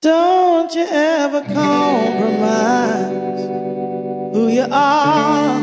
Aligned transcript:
Don't 0.00 0.72
you 0.76 0.86
ever 0.88 1.40
compromise 1.40 3.40
who 4.32 4.46
you 4.46 4.64
are. 4.70 5.60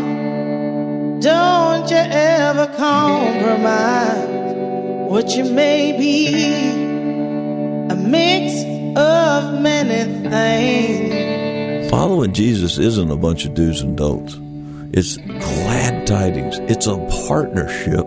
Don't 1.21 1.89
you 1.89 1.95
ever 1.95 2.67
compromise 2.75 4.27
what 5.09 5.37
you 5.37 5.45
may 5.45 5.97
be. 5.97 6.35
A 7.89 7.95
mix 7.95 8.61
of 8.97 9.61
many 9.61 10.29
things. 10.29 11.89
Following 11.89 12.33
Jesus 12.33 12.77
isn't 12.77 13.09
a 13.09 13.15
bunch 13.15 13.45
of 13.45 13.53
do's 13.53 13.79
and 13.79 13.95
don'ts. 13.95 14.37
It's 14.91 15.15
glad 15.15 16.05
tidings. 16.05 16.57
It's 16.69 16.87
a 16.87 16.97
partnership 17.25 18.05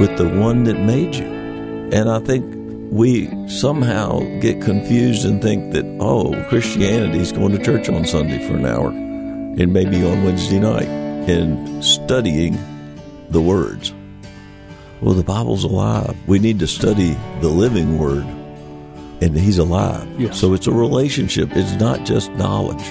with 0.00 0.16
the 0.16 0.30
one 0.34 0.64
that 0.64 0.80
made 0.80 1.14
you. 1.14 1.26
And 1.92 2.08
I 2.08 2.20
think 2.20 2.61
we 2.92 3.26
somehow 3.48 4.18
get 4.40 4.60
confused 4.60 5.24
and 5.24 5.40
think 5.40 5.72
that, 5.72 5.82
oh, 5.98 6.30
Christianity 6.50 7.20
is 7.20 7.32
going 7.32 7.52
to 7.52 7.64
church 7.64 7.88
on 7.88 8.04
Sunday 8.04 8.46
for 8.46 8.54
an 8.54 8.66
hour 8.66 8.88
and 8.88 9.72
maybe 9.72 10.04
on 10.04 10.22
Wednesday 10.24 10.60
night 10.60 10.88
and 11.26 11.82
studying 11.82 12.58
the 13.30 13.40
words. 13.40 13.94
Well, 15.00 15.14
the 15.14 15.24
Bible's 15.24 15.64
alive. 15.64 16.14
We 16.28 16.38
need 16.38 16.58
to 16.58 16.66
study 16.66 17.16
the 17.40 17.48
living 17.48 17.98
word, 17.98 18.26
and 19.22 19.38
He's 19.38 19.56
alive. 19.56 20.06
Yes. 20.20 20.38
So 20.38 20.52
it's 20.52 20.66
a 20.66 20.72
relationship, 20.72 21.48
it's 21.52 21.72
not 21.80 22.04
just 22.04 22.30
knowledge. 22.32 22.86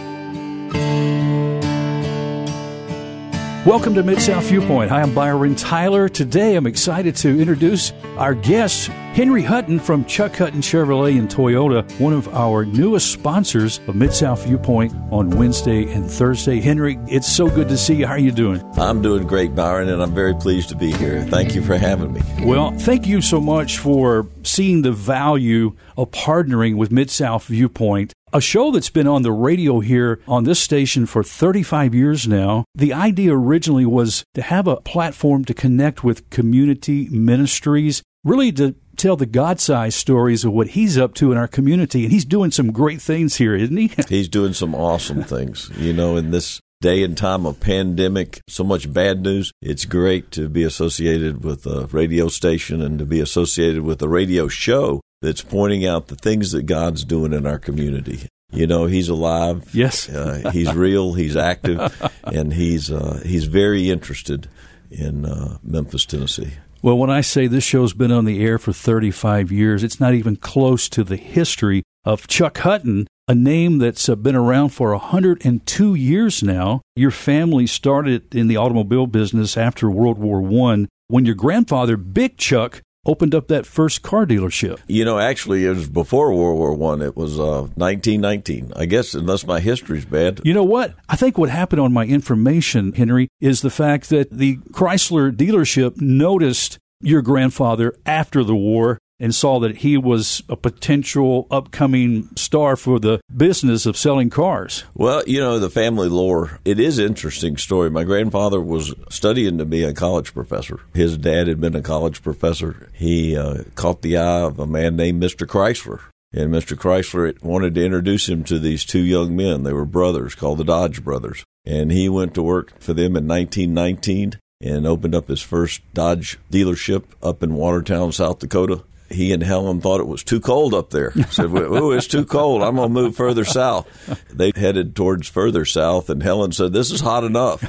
Welcome 3.64 3.94
to 3.94 4.02
Mid 4.02 4.20
South 4.20 4.46
Viewpoint. 4.46 4.90
Hi, 4.90 5.04
I'm 5.04 5.14
Byron 5.14 5.54
Tyler. 5.54 6.10
Today 6.10 6.56
I'm 6.56 6.66
excited 6.66 7.16
to 7.18 7.40
introduce 7.40 7.94
our 8.18 8.34
guest, 8.34 8.90
Henry 9.14 9.44
Hutton 9.44 9.78
from 9.78 10.06
Chuck 10.06 10.38
Hutton 10.38 10.62
Chevrolet 10.62 11.20
and 11.20 11.30
Toyota, 11.30 11.84
one 12.00 12.14
of 12.14 12.34
our 12.34 12.64
newest 12.64 13.12
sponsors 13.12 13.82
of 13.88 13.96
Mid 13.96 14.14
South 14.14 14.46
Viewpoint 14.46 14.96
on 15.12 15.30
Wednesday 15.32 15.92
and 15.92 16.10
Thursday. 16.10 16.62
Henry, 16.62 16.98
it's 17.08 17.30
so 17.30 17.50
good 17.50 17.68
to 17.68 17.78
see 17.78 17.96
you. 17.96 18.08
How 18.08 18.14
are 18.14 18.18
you 18.18 18.32
doing? 18.32 18.64
I'm 18.78 19.02
doing 19.02 19.28
great, 19.28 19.54
Byron, 19.54 19.90
and 19.90 20.02
I'm 20.02 20.16
very 20.16 20.34
pleased 20.34 20.70
to 20.70 20.78
be 20.78 20.94
here. 20.94 21.24
Thank 21.24 21.56
you 21.56 21.62
for 21.62 21.78
having 21.78 22.14
me. 22.14 22.22
Well, 22.46 22.72
thank 22.72 23.06
you 23.06 23.20
so 23.22 23.42
much 23.42 23.80
for 23.80 24.30
seeing 24.44 24.82
the 24.82 24.94
value 24.94 25.76
of 25.98 26.12
partnering 26.12 26.78
with 26.78 26.90
Mid 26.90 27.10
South 27.10 27.48
Viewpoint 27.48 28.14
a 28.34 28.40
show 28.40 28.72
that's 28.72 28.90
been 28.90 29.08
on 29.08 29.24
the 29.24 29.32
radio 29.34 29.82
here 29.82 30.22
on 30.26 30.46
this 30.46 30.58
station 30.58 31.06
for 31.06 31.22
35 31.22 31.94
years 31.94 32.30
now. 32.30 32.64
The 32.74 32.94
idea 32.94 33.36
originally 33.36 33.86
was 33.86 34.24
to 34.36 34.42
have 34.42 34.68
a 34.68 34.78
platform 34.78 35.44
to 35.46 35.54
connect 35.54 36.02
with 36.02 36.30
community 36.30 37.10
ministries, 37.10 38.02
really 38.24 38.54
to 38.54 38.76
tell 38.98 39.16
the 39.16 39.26
God 39.26 39.60
sized 39.60 39.98
stories 39.98 40.46
of 40.46 40.54
what 40.54 40.70
he's 40.70 40.98
up 40.98 41.14
to 41.16 41.32
in 41.32 41.38
our 41.38 41.48
community. 41.48 42.04
And 42.04 42.12
he's 42.12 42.26
doing 42.26 42.52
some 42.52 42.72
great 42.72 43.02
things 43.02 43.36
here, 43.36 43.56
isn't 43.56 43.76
he? 43.76 43.92
He's 44.10 44.28
doing 44.28 44.54
some 44.54 44.76
awesome 44.76 45.24
things. 45.24 45.72
You 45.78 45.94
know, 45.94 46.18
in 46.18 46.32
this 46.32 46.60
day 46.82 47.04
and 47.04 47.16
time 47.16 47.46
of 47.46 47.60
pandemic, 47.60 48.42
so 48.48 48.64
much 48.64 48.92
bad 48.92 49.22
news, 49.22 49.52
it's 49.62 49.86
great 49.86 50.32
to 50.32 50.50
be 50.50 50.64
associated 50.64 51.44
with 51.44 51.66
a 51.66 51.88
radio 51.92 52.28
station 52.28 52.82
and 52.82 53.00
to 53.00 53.06
be 53.06 53.20
associated 53.20 53.84
with 53.84 54.02
a 54.02 54.10
radio 54.10 54.48
show 54.48 55.02
that's 55.22 55.44
pointing 55.44 55.86
out 55.86 56.08
the 56.08 56.16
things 56.16 56.52
that 56.52 56.64
God's 56.64 57.04
doing 57.04 57.34
in 57.34 57.46
our 57.46 57.60
community. 57.60 58.28
You 58.52 58.68
know, 58.68 58.86
he's 58.86 59.08
alive. 59.08 59.74
Yes, 59.74 60.10
uh, 60.14 60.50
he's 60.52 60.74
real. 60.74 61.14
He's 61.14 61.38
active, 61.38 62.12
and 62.24 62.54
he's 62.54 62.92
uh, 62.92 63.22
he's 63.26 63.46
very 63.46 63.90
interested 63.90 64.50
in 64.90 65.26
uh, 65.26 65.58
Memphis, 65.64 66.06
Tennessee. 66.06 66.54
Well, 66.84 66.98
when 66.98 67.12
I 67.12 67.22
say 67.22 67.46
this 67.46 67.64
show's 67.64 67.94
been 67.94 68.12
on 68.12 68.26
the 68.26 68.44
air 68.44 68.58
for 68.58 68.74
35 68.74 69.52
years, 69.52 69.84
it's 69.84 70.00
not 70.00 70.16
even 70.16 70.36
close 70.36 70.90
to 70.90 71.04
the 71.04 71.16
history 71.16 71.84
of 72.04 72.26
Chuck 72.26 72.58
Hutton, 72.58 73.06
a 73.28 73.36
name 73.36 73.78
that's 73.78 74.10
uh, 74.10 74.16
been 74.16 74.36
around 74.36 74.70
for 74.70 74.90
102 74.90 75.94
years 75.94 76.42
now. 76.42 76.82
Your 76.96 77.12
family 77.12 77.68
started 77.68 78.34
in 78.34 78.48
the 78.48 78.58
automobile 78.58 79.06
business 79.06 79.58
after 79.58 79.92
World 79.92 80.18
War 80.18 80.42
I 80.72 80.88
when 81.08 81.24
your 81.24 81.36
grandfather, 81.36 81.98
Big 81.98 82.38
Chuck, 82.38 82.82
opened 83.06 83.34
up 83.34 83.48
that 83.48 83.66
first 83.66 84.02
car 84.02 84.26
dealership? 84.26 84.80
You 84.88 85.06
know, 85.06 85.20
actually, 85.20 85.66
it 85.66 85.70
was 85.70 85.90
before 85.90 86.34
World 86.34 86.58
War 86.58 86.74
One. 86.74 87.02
It 87.02 87.16
was 87.16 87.40
uh, 87.40 87.68
1919. 87.76 88.74
I 88.76 88.86
guess, 88.86 89.14
unless 89.14 89.46
my 89.46 89.60
history's 89.60 90.06
bad. 90.06 90.42
You 90.44 90.54
know 90.54 90.64
what? 90.64 90.96
I 91.10 91.16
think 91.16 91.38
what 91.38 91.50
happened 91.50 91.82
on 91.82 91.94
my 91.94 92.06
information, 92.06 92.94
Henry, 92.94 93.28
is 93.40 93.62
the 93.62 93.70
fact 93.70 94.10
that 94.10 94.32
the 94.32 94.58
Chrysler 94.72 95.32
dealership 95.32 96.00
noticed 96.00 96.78
your 97.02 97.22
grandfather 97.22 97.96
after 98.06 98.44
the 98.44 98.56
war 98.56 99.00
and 99.22 99.36
saw 99.36 99.60
that 99.60 99.78
he 99.78 99.96
was 99.96 100.42
a 100.50 100.56
potential 100.56 101.46
upcoming 101.52 102.28
star 102.36 102.76
for 102.76 103.00
the 103.00 103.22
business 103.38 103.86
of 103.86 103.96
selling 103.96 104.32
cars. 104.32 104.84
Well, 104.96 105.24
you 105.28 105.40
know, 105.40 105.60
the 105.60 105.70
family 105.70 106.10
lore, 106.10 106.60
it 106.66 106.80
is 106.80 106.98
an 106.98 107.06
interesting 107.06 107.56
story. 107.56 107.92
My 107.92 108.04
grandfather 108.04 108.60
was 108.60 108.96
studying 109.12 109.60
to 109.60 109.66
be 109.66 109.84
a 109.84 109.94
college 109.94 110.34
professor. 110.34 110.80
His 110.96 111.18
dad 111.18 111.48
had 111.48 111.62
been 111.62 111.76
a 111.76 111.84
college 111.84 112.24
professor. 112.24 112.90
He 112.94 113.38
uh, 113.38 113.64
caught 113.76 114.02
the 114.02 114.18
eye 114.18 114.42
of 114.42 114.58
a 114.58 114.66
man 114.66 114.96
named 114.96 115.22
Mr. 115.22 115.46
Chrysler. 115.46 116.02
And 116.34 116.52
Mr. 116.52 116.76
Chrysler 116.76 117.42
wanted 117.44 117.76
to 117.76 117.86
introduce 117.86 118.28
him 118.28 118.44
to 118.46 118.58
these 118.58 118.86
two 118.86 119.02
young 119.02 119.36
men. 119.36 119.64
They 119.64 119.74
were 119.74 119.86
brothers 119.86 120.34
called 120.34 120.58
the 120.58 120.64
Dodge 120.64 121.04
brothers. 121.04 121.44
And 121.64 121.92
he 121.92 122.10
went 122.10 122.34
to 122.34 122.42
work 122.42 122.80
for 122.80 122.94
them 122.94 123.16
in 123.16 123.28
1919 123.28 124.40
and 124.62 124.88
opened 124.88 125.14
up 125.14 125.28
his 125.28 125.42
first 125.42 125.82
Dodge 125.94 126.40
dealership 126.52 127.04
up 127.22 127.44
in 127.44 127.54
Watertown, 127.54 128.12
South 128.14 128.40
Dakota 128.40 128.84
he 129.12 129.34
and 129.34 129.44
Helen 129.44 129.82
thought 129.82 130.00
it 130.00 130.08
was 130.08 130.24
too 130.24 130.40
cold 130.40 130.74
up 130.74 130.90
there. 130.90 131.12
Said, 131.30 131.52
"Oh, 131.54 131.92
it's 131.92 132.08
too 132.08 132.26
cold. 132.26 132.62
I'm 132.62 132.76
going 132.76 132.90
to 132.90 132.94
move 132.94 133.16
further 133.16 133.46
south." 133.46 133.88
They 134.34 134.52
headed 134.56 134.96
towards 134.96 135.28
further 135.28 135.66
south, 135.66 136.10
and 136.10 136.24
Helen 136.24 136.52
said, 136.52 136.74
"This 136.74 136.92
is 136.92 137.02
hot 137.02 137.24
enough. 137.24 137.64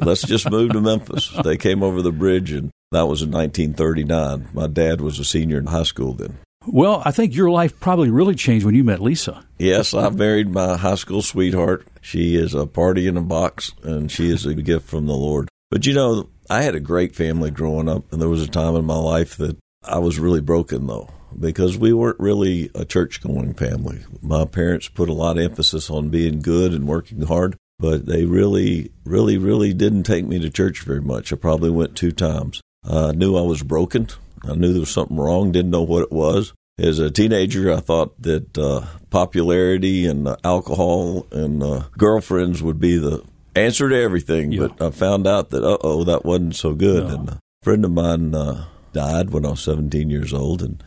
Let's 0.00 0.22
just 0.22 0.50
move 0.50 0.72
to 0.72 0.80
Memphis." 0.80 1.30
They 1.44 1.56
came 1.56 1.82
over 1.82 2.02
the 2.02 2.12
bridge, 2.12 2.52
and 2.52 2.70
that 2.92 3.06
was 3.08 3.22
in 3.22 3.30
1939. 3.30 4.48
My 4.52 4.66
dad 4.66 5.00
was 5.00 5.18
a 5.18 5.24
senior 5.24 5.58
in 5.58 5.66
high 5.66 5.82
school 5.82 6.12
then. 6.12 6.38
Well, 6.66 7.02
I 7.04 7.12
think 7.12 7.34
your 7.34 7.50
life 7.50 7.80
probably 7.80 8.10
really 8.10 8.34
changed 8.34 8.66
when 8.66 8.74
you 8.74 8.84
met 8.84 9.00
Lisa. 9.00 9.44
Yes, 9.58 9.94
I 9.94 10.10
married 10.10 10.50
my 10.50 10.76
high 10.76 10.96
school 10.96 11.22
sweetheart. 11.22 11.86
She 12.02 12.36
is 12.36 12.52
a 12.52 12.66
party 12.66 13.06
in 13.06 13.16
a 13.16 13.22
box, 13.22 13.72
and 13.82 14.10
she 14.10 14.30
is 14.30 14.44
a 14.44 14.54
gift 14.54 14.86
from 14.86 15.06
the 15.06 15.16
Lord. 15.16 15.48
But 15.70 15.86
you 15.86 15.94
know, 15.94 16.28
I 16.50 16.62
had 16.62 16.74
a 16.74 16.80
great 16.80 17.14
family 17.14 17.50
growing 17.50 17.88
up, 17.88 18.12
and 18.12 18.20
there 18.20 18.28
was 18.28 18.42
a 18.42 18.48
time 18.48 18.74
in 18.76 18.84
my 18.84 18.96
life 18.96 19.36
that 19.36 19.56
I 19.88 19.98
was 19.98 20.18
really 20.18 20.40
broken 20.40 20.86
though 20.86 21.08
because 21.38 21.76
we 21.76 21.92
weren't 21.92 22.18
really 22.20 22.70
a 22.74 22.84
church 22.84 23.20
going 23.22 23.54
family. 23.54 24.00
My 24.22 24.44
parents 24.44 24.88
put 24.88 25.08
a 25.08 25.12
lot 25.14 25.36
of 25.38 25.44
emphasis 25.44 25.90
on 25.90 26.08
being 26.08 26.40
good 26.40 26.72
and 26.72 26.86
working 26.88 27.22
hard, 27.22 27.56
but 27.78 28.06
they 28.06 28.24
really, 28.24 28.90
really, 29.04 29.36
really 29.38 29.72
didn't 29.74 30.04
take 30.04 30.24
me 30.26 30.38
to 30.40 30.50
church 30.50 30.80
very 30.82 31.02
much. 31.02 31.32
I 31.32 31.36
probably 31.36 31.70
went 31.70 31.96
two 31.96 32.12
times. 32.12 32.60
I 32.88 33.12
knew 33.12 33.36
I 33.36 33.42
was 33.42 33.62
broken. 33.62 34.08
I 34.42 34.54
knew 34.54 34.72
there 34.72 34.80
was 34.80 34.90
something 34.90 35.16
wrong, 35.16 35.52
didn't 35.52 35.70
know 35.70 35.82
what 35.82 36.02
it 36.04 36.12
was. 36.12 36.52
As 36.78 36.98
a 37.00 37.10
teenager, 37.10 37.72
I 37.72 37.80
thought 37.80 38.20
that 38.22 38.56
uh, 38.56 38.86
popularity 39.10 40.06
and 40.06 40.28
uh, 40.28 40.36
alcohol 40.44 41.26
and 41.32 41.62
uh, 41.62 41.82
girlfriends 41.98 42.62
would 42.62 42.78
be 42.80 42.96
the 42.98 43.22
answer 43.56 43.88
to 43.88 43.96
everything, 44.00 44.52
Yeah. 44.52 44.68
but 44.68 44.86
I 44.86 44.90
found 44.90 45.26
out 45.26 45.50
that, 45.50 45.64
uh 45.64 45.78
oh, 45.82 46.04
that 46.04 46.24
wasn't 46.24 46.54
so 46.54 46.74
good. 46.74 47.08
No. 47.08 47.14
And 47.14 47.28
a 47.30 47.38
friend 47.64 47.84
of 47.84 47.90
mine, 47.90 48.34
uh, 48.34 48.66
died 48.92 49.30
when 49.30 49.46
I 49.46 49.50
was 49.50 49.60
17 49.60 50.10
years 50.10 50.32
old 50.32 50.62
and 50.62 50.82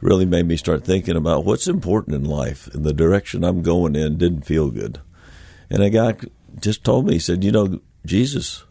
really 0.00 0.26
made 0.26 0.46
me 0.46 0.56
start 0.56 0.84
thinking 0.84 1.16
about 1.16 1.44
what's 1.44 1.66
important 1.66 2.14
in 2.14 2.24
life 2.24 2.68
and 2.74 2.84
the 2.84 2.92
direction 2.92 3.44
I'm 3.44 3.62
going 3.62 3.96
in 3.96 4.18
didn't 4.18 4.42
feel 4.42 4.70
good. 4.70 5.00
And 5.70 5.82
a 5.82 5.90
guy 5.90 6.14
just 6.60 6.84
told 6.84 7.06
me, 7.06 7.14
he 7.14 7.18
said, 7.18 7.42
You 7.42 7.52
know, 7.52 7.80
Jesus 8.04 8.64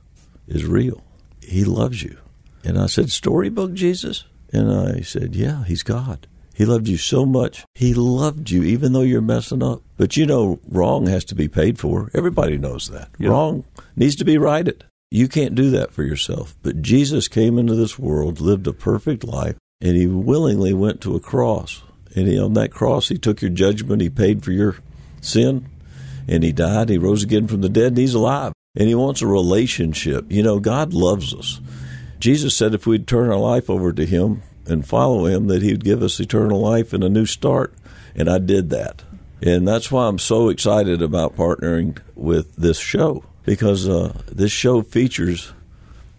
is 0.47 0.65
real. 0.65 1.03
He 1.41 1.65
loves 1.65 2.03
you. 2.03 2.17
And 2.63 2.77
I 2.77 2.87
said, 2.87 3.11
Storybook 3.11 3.73
Jesus? 3.73 4.25
And 4.51 4.71
I 4.71 5.01
said, 5.01 5.35
Yeah, 5.35 5.63
he's 5.65 5.83
God. 5.83 6.27
He 6.53 6.63
loved 6.63 6.87
you 6.87 6.95
so 6.95 7.25
much. 7.25 7.65
He 7.75 7.93
loved 7.93 8.49
you 8.49 8.63
even 8.63 8.93
though 8.93 9.01
you're 9.01 9.21
messing 9.21 9.61
up. 9.61 9.81
But 9.97 10.15
you 10.15 10.25
know, 10.25 10.59
wrong 10.69 11.07
has 11.07 11.25
to 11.25 11.35
be 11.35 11.49
paid 11.49 11.77
for. 11.77 12.09
Everybody 12.13 12.57
knows 12.57 12.87
that. 12.89 13.09
Yeah. 13.19 13.29
Wrong 13.29 13.65
needs 13.97 14.15
to 14.15 14.25
be 14.25 14.37
righted. 14.37 14.85
You 15.11 15.27
can't 15.27 15.55
do 15.55 15.69
that 15.71 15.91
for 15.91 16.03
yourself. 16.03 16.55
But 16.61 16.81
Jesus 16.81 17.27
came 17.27 17.57
into 17.57 17.75
this 17.75 17.99
world, 17.99 18.41
lived 18.41 18.67
a 18.67 18.73
perfect 18.73 19.23
life, 19.23 19.57
and 19.81 19.95
he 19.95 20.07
willingly 20.07 20.73
went 20.73 21.01
to 21.01 21.15
a 21.15 21.19
cross. 21.19 21.83
And 22.15 22.27
he, 22.27 22.39
on 22.39 22.53
that 22.53 22.71
cross, 22.71 23.09
he 23.09 23.17
took 23.17 23.41
your 23.41 23.51
judgment, 23.51 24.01
he 24.01 24.09
paid 24.09 24.43
for 24.43 24.51
your 24.51 24.77
sin, 25.21 25.69
and 26.27 26.43
he 26.43 26.51
died. 26.51 26.89
He 26.89 26.97
rose 26.97 27.23
again 27.23 27.47
from 27.47 27.61
the 27.61 27.69
dead, 27.69 27.89
and 27.89 27.97
he's 27.97 28.13
alive. 28.13 28.53
And 28.75 28.87
he 28.87 28.95
wants 28.95 29.21
a 29.21 29.27
relationship. 29.27 30.25
You 30.29 30.43
know, 30.43 30.59
God 30.59 30.93
loves 30.93 31.33
us. 31.33 31.61
Jesus 32.19 32.55
said 32.55 32.73
if 32.73 32.87
we'd 32.87 33.07
turn 33.07 33.29
our 33.29 33.37
life 33.37 33.69
over 33.69 33.93
to 33.93 34.05
him 34.05 34.41
and 34.65 34.87
follow 34.87 35.25
him, 35.25 35.47
that 35.47 35.61
he 35.61 35.71
would 35.71 35.83
give 35.83 36.01
us 36.01 36.19
eternal 36.19 36.59
life 36.59 36.93
and 36.93 37.03
a 37.03 37.09
new 37.09 37.25
start. 37.25 37.73
And 38.15 38.29
I 38.29 38.39
did 38.39 38.69
that. 38.71 39.03
And 39.41 39.67
that's 39.67 39.91
why 39.91 40.07
I'm 40.07 40.19
so 40.19 40.49
excited 40.49 41.01
about 41.01 41.35
partnering 41.35 41.99
with 42.15 42.55
this 42.55 42.79
show 42.79 43.23
because 43.45 43.87
uh, 43.87 44.21
this 44.27 44.51
show 44.51 44.81
features 44.81 45.53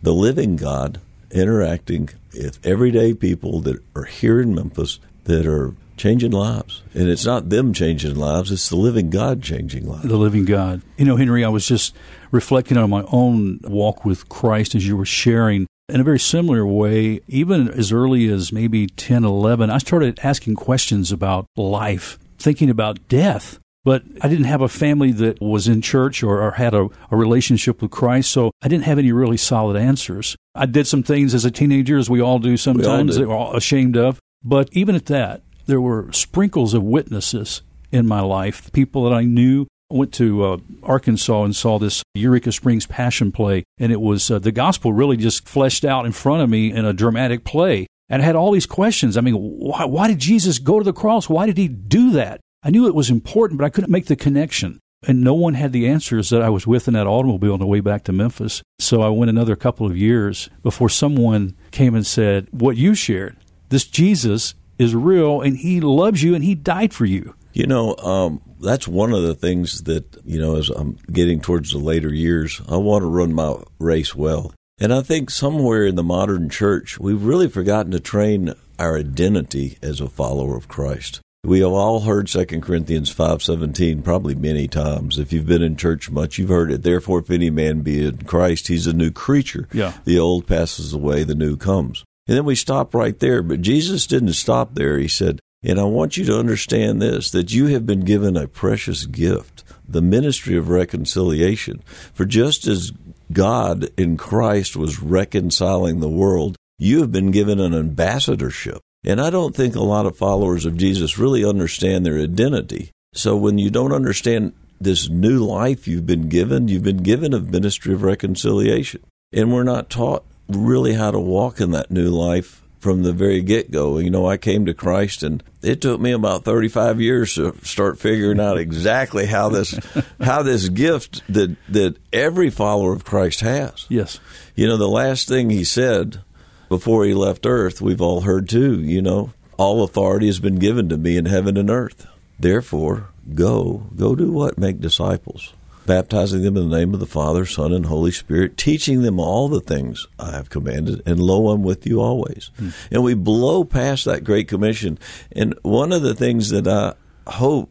the 0.02 0.12
living 0.12 0.56
God 0.56 1.00
interacting 1.30 2.10
with 2.32 2.64
everyday 2.64 3.14
people 3.14 3.60
that 3.60 3.82
are 3.94 4.04
here 4.04 4.40
in 4.40 4.54
Memphis 4.54 4.98
that 5.24 5.46
are 5.46 5.74
changing 5.96 6.30
lives. 6.30 6.82
And 6.94 7.08
it's 7.08 7.24
not 7.24 7.48
them 7.48 7.72
changing 7.72 8.16
lives, 8.16 8.52
it's 8.52 8.68
the 8.68 8.76
living 8.76 9.10
God 9.10 9.42
changing 9.42 9.88
lives. 9.88 10.06
The 10.06 10.16
living 10.16 10.44
God. 10.44 10.82
You 10.96 11.06
know, 11.06 11.16
Henry, 11.16 11.44
I 11.44 11.48
was 11.48 11.66
just 11.66 11.94
reflecting 12.30 12.76
on 12.76 12.90
my 12.90 13.04
own 13.10 13.60
walk 13.64 14.04
with 14.04 14.28
Christ 14.28 14.74
as 14.74 14.86
you 14.86 14.96
were 14.96 15.06
sharing. 15.06 15.66
In 15.88 16.00
a 16.00 16.04
very 16.04 16.18
similar 16.18 16.66
way, 16.66 17.20
even 17.28 17.68
as 17.68 17.92
early 17.92 18.28
as 18.28 18.52
maybe 18.52 18.88
10, 18.88 19.24
11, 19.24 19.70
I 19.70 19.78
started 19.78 20.18
asking 20.22 20.56
questions 20.56 21.12
about 21.12 21.46
life, 21.56 22.18
thinking 22.38 22.70
about 22.70 23.08
death. 23.08 23.60
But 23.86 24.02
I 24.20 24.26
didn't 24.26 24.46
have 24.46 24.62
a 24.62 24.68
family 24.68 25.12
that 25.12 25.40
was 25.40 25.68
in 25.68 25.80
church 25.80 26.24
or, 26.24 26.42
or 26.42 26.50
had 26.50 26.74
a, 26.74 26.88
a 27.08 27.16
relationship 27.16 27.80
with 27.80 27.92
Christ, 27.92 28.32
so 28.32 28.50
I 28.60 28.66
didn't 28.66 28.82
have 28.82 28.98
any 28.98 29.12
really 29.12 29.36
solid 29.36 29.76
answers. 29.76 30.34
I 30.56 30.66
did 30.66 30.88
some 30.88 31.04
things 31.04 31.34
as 31.34 31.44
a 31.44 31.52
teenager, 31.52 31.96
as 31.96 32.10
we 32.10 32.20
all 32.20 32.40
do 32.40 32.56
sometimes, 32.56 33.14
do. 33.14 33.20
that 33.20 33.28
we're 33.28 33.36
all 33.36 33.54
ashamed 33.54 33.96
of. 33.96 34.18
But 34.42 34.68
even 34.72 34.96
at 34.96 35.06
that, 35.06 35.42
there 35.66 35.80
were 35.80 36.10
sprinkles 36.10 36.74
of 36.74 36.82
witnesses 36.82 37.62
in 37.92 38.08
my 38.08 38.20
life, 38.20 38.72
people 38.72 39.04
that 39.04 39.14
I 39.14 39.22
knew. 39.22 39.68
I 39.92 39.94
went 39.94 40.12
to 40.14 40.44
uh, 40.44 40.56
Arkansas 40.82 41.44
and 41.44 41.54
saw 41.54 41.78
this 41.78 42.02
Eureka 42.16 42.50
Springs 42.50 42.86
Passion 42.86 43.30
play, 43.30 43.62
and 43.78 43.92
it 43.92 44.00
was 44.00 44.32
uh, 44.32 44.40
the 44.40 44.50
gospel 44.50 44.92
really 44.94 45.16
just 45.16 45.48
fleshed 45.48 45.84
out 45.84 46.06
in 46.06 46.10
front 46.10 46.42
of 46.42 46.50
me 46.50 46.72
in 46.72 46.84
a 46.84 46.92
dramatic 46.92 47.44
play. 47.44 47.86
And 48.08 48.20
I 48.20 48.24
had 48.24 48.34
all 48.34 48.50
these 48.50 48.66
questions. 48.66 49.16
I 49.16 49.20
mean, 49.20 49.36
why, 49.36 49.84
why 49.84 50.08
did 50.08 50.18
Jesus 50.18 50.58
go 50.58 50.80
to 50.80 50.84
the 50.84 50.92
cross? 50.92 51.28
Why 51.28 51.46
did 51.46 51.56
he 51.56 51.68
do 51.68 52.10
that? 52.12 52.40
I 52.66 52.70
knew 52.70 52.88
it 52.88 52.96
was 52.96 53.10
important, 53.10 53.58
but 53.58 53.64
I 53.64 53.68
couldn't 53.68 53.92
make 53.92 54.06
the 54.06 54.16
connection. 54.16 54.80
And 55.06 55.22
no 55.22 55.34
one 55.34 55.54
had 55.54 55.72
the 55.72 55.86
answers 55.86 56.30
that 56.30 56.42
I 56.42 56.48
was 56.48 56.66
with 56.66 56.88
in 56.88 56.94
that 56.94 57.06
automobile 57.06 57.52
on 57.52 57.60
the 57.60 57.66
way 57.66 57.78
back 57.78 58.02
to 58.04 58.12
Memphis. 58.12 58.60
So 58.80 59.02
I 59.02 59.08
went 59.08 59.30
another 59.30 59.54
couple 59.54 59.86
of 59.86 59.96
years 59.96 60.50
before 60.64 60.88
someone 60.88 61.56
came 61.70 61.94
and 61.94 62.04
said, 62.04 62.48
What 62.50 62.76
you 62.76 62.96
shared, 62.96 63.36
this 63.68 63.84
Jesus 63.84 64.56
is 64.80 64.96
real 64.96 65.42
and 65.42 65.56
he 65.58 65.80
loves 65.80 66.24
you 66.24 66.34
and 66.34 66.42
he 66.42 66.56
died 66.56 66.92
for 66.92 67.04
you. 67.04 67.36
You 67.52 67.68
know, 67.68 67.94
um, 67.98 68.42
that's 68.60 68.88
one 68.88 69.12
of 69.12 69.22
the 69.22 69.36
things 69.36 69.82
that, 69.82 70.16
you 70.24 70.40
know, 70.40 70.56
as 70.56 70.68
I'm 70.68 70.98
getting 71.12 71.40
towards 71.40 71.70
the 71.70 71.78
later 71.78 72.12
years, 72.12 72.60
I 72.68 72.78
want 72.78 73.02
to 73.02 73.08
run 73.08 73.32
my 73.32 73.62
race 73.78 74.16
well. 74.16 74.52
And 74.80 74.92
I 74.92 75.02
think 75.02 75.30
somewhere 75.30 75.86
in 75.86 75.94
the 75.94 76.02
modern 76.02 76.50
church, 76.50 76.98
we've 76.98 77.22
really 77.22 77.48
forgotten 77.48 77.92
to 77.92 78.00
train 78.00 78.54
our 78.76 78.98
identity 78.98 79.78
as 79.82 80.00
a 80.00 80.08
follower 80.08 80.56
of 80.56 80.66
Christ. 80.66 81.20
We 81.46 81.60
have 81.60 81.70
all 81.70 82.00
heard 82.00 82.28
2 82.28 82.60
Corinthians 82.60 83.08
5:17 83.08 84.02
probably 84.02 84.34
many 84.34 84.66
times. 84.66 85.16
If 85.16 85.32
you've 85.32 85.46
been 85.46 85.62
in 85.62 85.76
church 85.76 86.10
much, 86.10 86.38
you've 86.38 86.48
heard 86.48 86.72
it. 86.72 86.82
Therefore 86.82 87.20
if 87.20 87.30
any 87.30 87.50
man 87.50 87.82
be 87.82 88.04
in 88.04 88.18
Christ, 88.18 88.66
he's 88.66 88.88
a 88.88 88.92
new 88.92 89.12
creature. 89.12 89.68
Yeah. 89.72 89.92
The 90.04 90.18
old 90.18 90.48
passes 90.48 90.92
away, 90.92 91.22
the 91.22 91.36
new 91.36 91.56
comes. 91.56 92.02
And 92.26 92.36
then 92.36 92.44
we 92.44 92.56
stop 92.56 92.96
right 92.96 93.16
there, 93.20 93.44
but 93.44 93.62
Jesus 93.62 94.08
didn't 94.08 94.32
stop 94.32 94.74
there. 94.74 94.98
He 94.98 95.06
said, 95.06 95.38
"And 95.62 95.78
I 95.78 95.84
want 95.84 96.16
you 96.16 96.24
to 96.24 96.36
understand 96.36 97.00
this 97.00 97.30
that 97.30 97.54
you 97.54 97.66
have 97.66 97.86
been 97.86 98.00
given 98.00 98.36
a 98.36 98.48
precious 98.48 99.06
gift, 99.06 99.62
the 99.88 100.02
ministry 100.02 100.56
of 100.56 100.68
reconciliation. 100.68 101.80
For 102.12 102.24
just 102.24 102.66
as 102.66 102.90
God 103.32 103.88
in 103.96 104.16
Christ 104.16 104.76
was 104.76 105.00
reconciling 105.00 106.00
the 106.00 106.08
world, 106.08 106.56
you 106.76 107.00
have 107.02 107.12
been 107.12 107.30
given 107.30 107.60
an 107.60 107.72
ambassadorship. 107.72 108.80
And 109.06 109.20
I 109.20 109.30
don't 109.30 109.54
think 109.54 109.76
a 109.76 109.82
lot 109.82 110.04
of 110.04 110.16
followers 110.16 110.66
of 110.66 110.76
Jesus 110.76 111.16
really 111.16 111.44
understand 111.44 112.04
their 112.04 112.18
identity. 112.18 112.90
So 113.14 113.36
when 113.36 113.56
you 113.56 113.70
don't 113.70 113.92
understand 113.92 114.52
this 114.80 115.08
new 115.08 115.44
life 115.44 115.86
you've 115.86 116.06
been 116.06 116.28
given, 116.28 116.68
you've 116.68 116.82
been 116.82 117.04
given 117.04 117.32
a 117.32 117.40
ministry 117.40 117.94
of 117.94 118.02
reconciliation. 118.02 119.02
And 119.32 119.52
we're 119.52 119.62
not 119.62 119.88
taught 119.88 120.24
really 120.48 120.94
how 120.94 121.12
to 121.12 121.20
walk 121.20 121.60
in 121.60 121.70
that 121.70 121.90
new 121.90 122.10
life 122.10 122.62
from 122.78 123.02
the 123.02 123.12
very 123.12 123.42
get 123.42 123.70
go. 123.70 123.98
You 123.98 124.10
know, 124.10 124.26
I 124.26 124.36
came 124.36 124.66
to 124.66 124.74
Christ 124.74 125.22
and 125.22 125.42
it 125.62 125.80
took 125.80 126.00
me 126.00 126.12
about 126.12 126.44
35 126.44 127.00
years 127.00 127.34
to 127.34 127.56
start 127.64 127.98
figuring 127.98 128.38
out 128.38 128.58
exactly 128.58 129.26
how 129.26 129.48
this 129.48 129.78
how 130.20 130.42
this 130.42 130.68
gift 130.68 131.22
that 131.32 131.56
that 131.68 131.96
every 132.12 132.50
follower 132.50 132.92
of 132.92 133.04
Christ 133.04 133.40
has. 133.40 133.86
Yes. 133.88 134.20
You 134.54 134.66
know, 134.66 134.76
the 134.76 134.88
last 134.88 135.26
thing 135.26 135.50
he 135.50 135.64
said 135.64 136.22
before 136.68 137.04
he 137.04 137.14
left 137.14 137.46
earth, 137.46 137.80
we've 137.80 138.00
all 138.00 138.22
heard 138.22 138.48
too, 138.48 138.80
you 138.80 139.02
know, 139.02 139.32
all 139.56 139.82
authority 139.82 140.26
has 140.26 140.40
been 140.40 140.56
given 140.56 140.88
to 140.88 140.96
me 140.96 141.16
in 141.16 141.26
heaven 141.26 141.56
and 141.56 141.70
earth. 141.70 142.06
Therefore, 142.38 143.08
go, 143.34 143.86
go 143.96 144.14
do 144.14 144.30
what? 144.30 144.58
Make 144.58 144.80
disciples, 144.80 145.54
baptizing 145.86 146.42
them 146.42 146.56
in 146.56 146.68
the 146.68 146.76
name 146.76 146.92
of 146.92 147.00
the 147.00 147.06
Father, 147.06 147.46
Son, 147.46 147.72
and 147.72 147.86
Holy 147.86 148.10
Spirit, 148.10 148.56
teaching 148.56 149.02
them 149.02 149.18
all 149.18 149.48
the 149.48 149.60
things 149.60 150.06
I 150.18 150.32
have 150.32 150.50
commanded, 150.50 151.02
and 151.06 151.18
lo, 151.18 151.48
I'm 151.48 151.62
with 151.62 151.86
you 151.86 152.00
always. 152.00 152.50
Hmm. 152.58 152.70
And 152.90 153.02
we 153.02 153.14
blow 153.14 153.64
past 153.64 154.04
that 154.04 154.24
Great 154.24 154.48
Commission. 154.48 154.98
And 155.32 155.54
one 155.62 155.92
of 155.92 156.02
the 156.02 156.14
things 156.14 156.50
that 156.50 156.68
I 156.68 156.94
hope 157.30 157.70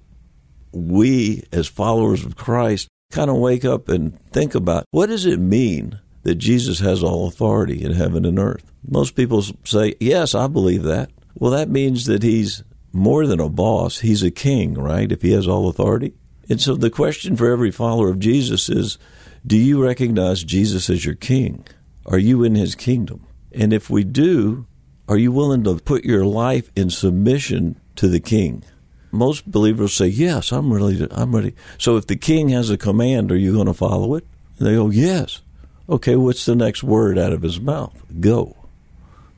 we, 0.72 1.44
as 1.52 1.68
followers 1.68 2.26
of 2.26 2.36
Christ, 2.36 2.88
kind 3.12 3.30
of 3.30 3.38
wake 3.38 3.64
up 3.64 3.88
and 3.88 4.20
think 4.32 4.56
about 4.56 4.86
what 4.92 5.08
does 5.08 5.26
it 5.26 5.40
mean 5.40 6.00
that 6.26 6.36
Jesus 6.36 6.80
has 6.80 7.02
all 7.02 7.28
authority 7.28 7.84
in 7.84 7.94
heaven 7.94 8.26
and 8.26 8.38
earth? 8.38 8.72
Most 8.88 9.16
people 9.16 9.44
say, 9.64 9.96
Yes, 10.00 10.36
I 10.36 10.48
believe 10.48 10.84
that. 10.84 11.10
Well, 11.36 11.52
that 11.52 11.70
means 11.70 12.06
that 12.06 12.24
he's 12.24 12.64
more 12.92 13.26
than 13.26 13.40
a 13.40 13.50
boss, 13.50 14.00
he's 14.00 14.24
a 14.24 14.32
king, 14.32 14.74
right? 14.74 15.12
If 15.12 15.22
he 15.22 15.32
has 15.32 15.48
all 15.48 15.70
authority. 15.70 16.14
And 16.50 16.62
so 16.62 16.76
the 16.76 16.90
question 16.90 17.36
for 17.36 17.52
every 17.52 17.72
follower 17.72 18.10
of 18.10 18.20
Jesus 18.20 18.70
is 18.70 18.98
do 19.46 19.58
you 19.58 19.84
recognize 19.84 20.44
Jesus 20.44 20.90
as 20.90 21.06
your 21.06 21.16
king? 21.16 21.66
Are 22.06 22.18
you 22.18 22.44
in 22.44 22.56
his 22.56 22.76
kingdom? 22.76 23.26
And 23.52 23.74
if 23.74 23.90
we 23.90 24.04
do, 24.04 24.66
are 25.08 25.18
you 25.18 25.32
willing 25.32 25.64
to 25.66 25.76
put 25.76 26.04
your 26.04 26.26
life 26.26 26.72
in 26.76 26.90
submission 26.90 27.80
to 27.96 28.08
the 28.08 28.20
king? 28.20 28.64
Most 29.12 29.50
believers 29.50 29.94
say, 29.94 30.08
"Yes, 30.08 30.52
I'm 30.52 30.74
ready. 30.74 31.08
I'm 31.12 31.36
ready." 31.36 31.54
So 31.78 31.96
if 31.96 32.08
the 32.08 32.16
king 32.16 32.50
has 32.50 32.70
a 32.70 32.78
command, 32.78 33.32
are 33.32 33.38
you 33.38 33.54
going 33.54 33.68
to 33.68 33.74
follow 33.74 34.16
it? 34.16 34.26
And 34.58 34.68
they 34.68 34.74
go, 34.74 34.90
"Yes." 34.90 35.42
Okay, 35.88 36.16
what's 36.16 36.46
the 36.46 36.56
next 36.56 36.84
word 36.84 37.18
out 37.18 37.34
of 37.34 37.44
his 37.44 37.60
mouth? 37.60 37.94
Go. 38.20 38.56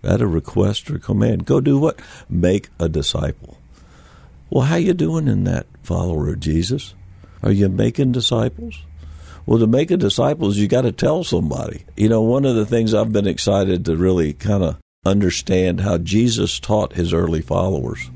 That 0.01 0.21
a 0.21 0.27
request 0.27 0.89
or 0.89 0.97
command? 0.97 1.45
Go 1.45 1.59
do 1.59 1.77
what? 1.77 1.99
Make 2.29 2.69
a 2.79 2.88
disciple. 2.88 3.57
Well, 4.49 4.65
how 4.65 4.77
you 4.77 4.94
doing 4.94 5.27
in 5.27 5.44
that, 5.44 5.65
follower 5.83 6.29
of 6.29 6.39
Jesus? 6.39 6.94
Are 7.44 7.51
you 7.51 7.67
making 7.67 8.13
disciples? 8.13 8.81
Well, 9.45 9.59
to 9.59 9.67
make 9.67 9.91
a 9.91 9.97
disciples, 9.97 10.57
you 10.57 10.67
got 10.67 10.81
to 10.81 10.91
tell 10.91 11.23
somebody. 11.23 11.83
You 11.95 12.09
know, 12.09 12.21
one 12.21 12.45
of 12.45 12.55
the 12.55 12.65
things 12.65 12.94
I've 12.94 13.11
been 13.11 13.27
excited 13.27 13.85
to 13.85 13.97
really 13.97 14.33
kind 14.33 14.63
of 14.63 14.77
understand 15.05 15.81
how 15.81 15.97
Jesus 15.97 16.59
taught 16.59 16.94
his 16.94 17.13
early 17.13 17.41
followers. 17.41 18.09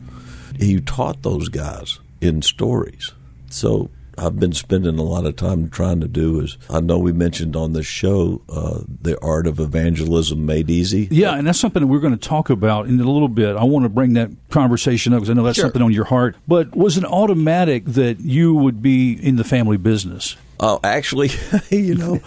He 0.58 0.80
taught 0.80 1.24
those 1.24 1.50
guys 1.50 2.00
in 2.22 2.42
stories. 2.42 3.12
So 3.50 3.90
I've 4.18 4.40
been 4.40 4.54
spending 4.54 5.00
a 5.00 5.04
lot 5.04 5.26
of 5.26 5.36
time 5.36 5.70
trying 5.70 6.02
to 6.02 6.08
do 6.08 6.40
is 6.42 6.58
I 6.70 6.80
know 6.82 7.00
we 7.00 7.12
mentioned 7.12 7.56
on 7.56 7.74
this 7.74 7.86
show 7.86 8.42
uh, 8.50 8.82
the 9.02 9.20
art 9.22 9.48
of 9.48 9.60
evangelism 9.60 10.46
made 10.46 10.70
easy. 10.70 11.08
Yeah, 11.12 11.36
and 11.38 11.48
that's 11.48 11.60
something 11.60 11.82
that 11.82 11.88
we're 11.88 12.00
going 12.00 12.18
to 12.18 12.28
talk 12.30 12.50
about 12.50 12.88
in 12.88 13.00
a 13.00 13.10
little 13.10 13.28
bit. 13.30 13.56
I 13.56 13.64
want 13.64 13.84
to 13.84 13.90
bring 13.90 14.14
that 14.14 14.30
conversation 14.50 15.14
up 15.14 15.18
because 15.20 15.30
I 15.30 15.34
know 15.34 15.44
that's 15.44 15.56
Sure. 15.56 15.66
something 15.66 15.82
on 15.82 15.92
your 15.94 16.06
heart. 16.06 16.36
But 16.48 16.76
was 16.76 16.98
it 16.98 17.06
automatic 17.06 17.86
that 17.86 18.20
you 18.20 18.54
would 18.54 18.82
be 18.82 19.14
in 19.14 19.38
the 19.38 19.44
family 19.44 19.78
business? 19.78 20.36
Oh, 20.64 20.80
actually, 20.84 21.32
you 21.72 21.96
know, 21.96 22.20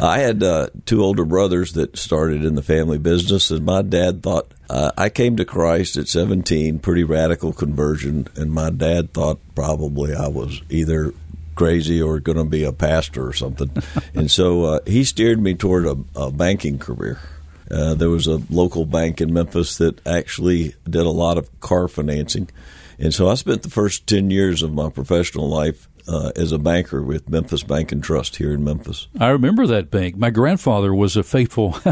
I 0.00 0.20
had 0.20 0.44
uh, 0.44 0.68
two 0.86 1.02
older 1.02 1.24
brothers 1.24 1.72
that 1.72 1.98
started 1.98 2.44
in 2.44 2.54
the 2.54 2.62
family 2.62 2.98
business, 2.98 3.50
and 3.50 3.66
my 3.66 3.82
dad 3.82 4.22
thought 4.22 4.52
uh, 4.70 4.92
I 4.96 5.08
came 5.08 5.36
to 5.36 5.44
Christ 5.44 5.96
at 5.96 6.06
17, 6.06 6.78
pretty 6.78 7.02
radical 7.02 7.52
conversion, 7.52 8.28
and 8.36 8.52
my 8.52 8.70
dad 8.70 9.12
thought 9.12 9.40
probably 9.56 10.14
I 10.14 10.28
was 10.28 10.62
either 10.70 11.12
crazy 11.56 12.00
or 12.00 12.20
going 12.20 12.38
to 12.38 12.44
be 12.44 12.62
a 12.62 12.72
pastor 12.72 13.26
or 13.26 13.32
something, 13.32 13.70
and 14.14 14.30
so 14.30 14.64
uh, 14.66 14.80
he 14.86 15.02
steered 15.02 15.42
me 15.42 15.54
toward 15.54 15.84
a, 15.84 15.96
a 16.14 16.30
banking 16.30 16.78
career. 16.78 17.18
Uh, 17.68 17.94
there 17.94 18.10
was 18.10 18.28
a 18.28 18.40
local 18.50 18.86
bank 18.86 19.20
in 19.20 19.32
Memphis 19.32 19.78
that 19.78 20.04
actually 20.06 20.74
did 20.88 21.06
a 21.06 21.10
lot 21.10 21.38
of 21.38 21.60
car 21.60 21.88
financing. 21.88 22.48
And 22.98 23.14
so 23.14 23.28
I 23.28 23.34
spent 23.34 23.62
the 23.62 23.70
first 23.70 24.06
10 24.08 24.30
years 24.30 24.62
of 24.62 24.74
my 24.74 24.90
professional 24.90 25.48
life 25.48 25.88
uh, 26.10 26.32
as 26.34 26.50
a 26.52 26.58
banker 26.58 27.02
with 27.02 27.28
Memphis 27.30 27.62
Bank 27.62 27.92
and 27.92 28.02
Trust 28.02 28.36
here 28.36 28.52
in 28.52 28.64
Memphis. 28.64 29.06
I 29.18 29.28
remember 29.28 29.66
that 29.68 29.90
bank. 29.90 30.16
My 30.16 30.30
grandfather 30.30 30.92
was 30.94 31.16
a 31.16 31.22
faithful. 31.22 31.78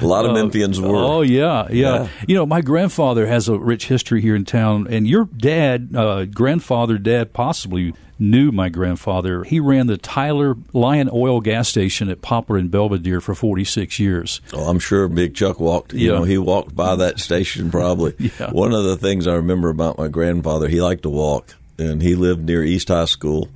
A 0.00 0.06
lot 0.06 0.24
of 0.24 0.32
Memphians 0.32 0.80
were. 0.80 0.96
Oh 0.96 1.20
yeah, 1.22 1.68
yeah, 1.70 2.02
Yeah. 2.04 2.08
You 2.26 2.34
know, 2.36 2.46
my 2.46 2.60
grandfather 2.62 3.26
has 3.26 3.48
a 3.48 3.58
rich 3.58 3.88
history 3.88 4.20
here 4.22 4.34
in 4.36 4.44
town, 4.44 4.86
and 4.88 5.06
your 5.06 5.26
dad, 5.26 5.90
uh, 5.94 6.24
grandfather, 6.24 6.98
dad, 6.98 7.32
possibly 7.32 7.94
knew 8.18 8.50
my 8.50 8.70
grandfather. 8.70 9.44
He 9.44 9.60
ran 9.60 9.88
the 9.88 9.98
Tyler 9.98 10.56
Lion 10.72 11.10
Oil 11.12 11.40
gas 11.42 11.68
station 11.68 12.08
at 12.08 12.22
Poplar 12.22 12.56
and 12.56 12.70
Belvedere 12.70 13.20
for 13.20 13.34
forty 13.34 13.64
six 13.64 13.98
years. 13.98 14.40
Oh, 14.54 14.68
I'm 14.68 14.78
sure 14.78 15.06
Big 15.08 15.34
Chuck 15.34 15.60
walked. 15.60 15.92
You 15.92 16.12
Yeah. 16.12 16.18
know, 16.18 16.24
he 16.24 16.38
walked 16.38 16.74
by 16.74 16.96
that 16.96 17.20
station 17.20 17.70
probably. 17.70 18.14
Yeah. 18.40 18.50
One 18.50 18.72
of 18.72 18.84
the 18.84 18.96
things 18.96 19.26
I 19.26 19.34
remember 19.34 19.68
about 19.68 19.98
my 19.98 20.08
grandfather, 20.08 20.68
he 20.68 20.80
liked 20.80 21.02
to 21.02 21.10
walk, 21.10 21.54
and 21.78 22.02
he 22.02 22.14
lived 22.14 22.44
near 22.46 22.62
East 22.64 22.88
High 22.88 23.04
School, 23.06 23.48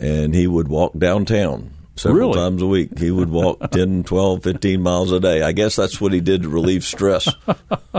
and 0.00 0.34
he 0.34 0.46
would 0.46 0.68
walk 0.68 0.92
downtown 0.98 1.72
several 1.96 2.30
Really? 2.30 2.34
times 2.34 2.62
a 2.62 2.66
week. 2.66 2.98
He 2.98 3.10
would 3.10 3.30
walk 3.30 3.70
10, 3.72 4.04
12, 4.04 4.42
15 4.42 4.82
miles 4.82 5.12
a 5.12 5.20
day. 5.20 5.42
I 5.42 5.52
guess 5.52 5.76
that's 5.76 6.00
what 6.00 6.12
he 6.12 6.20
did 6.20 6.42
to 6.42 6.48
relieve 6.48 6.84
stress. 6.84 7.28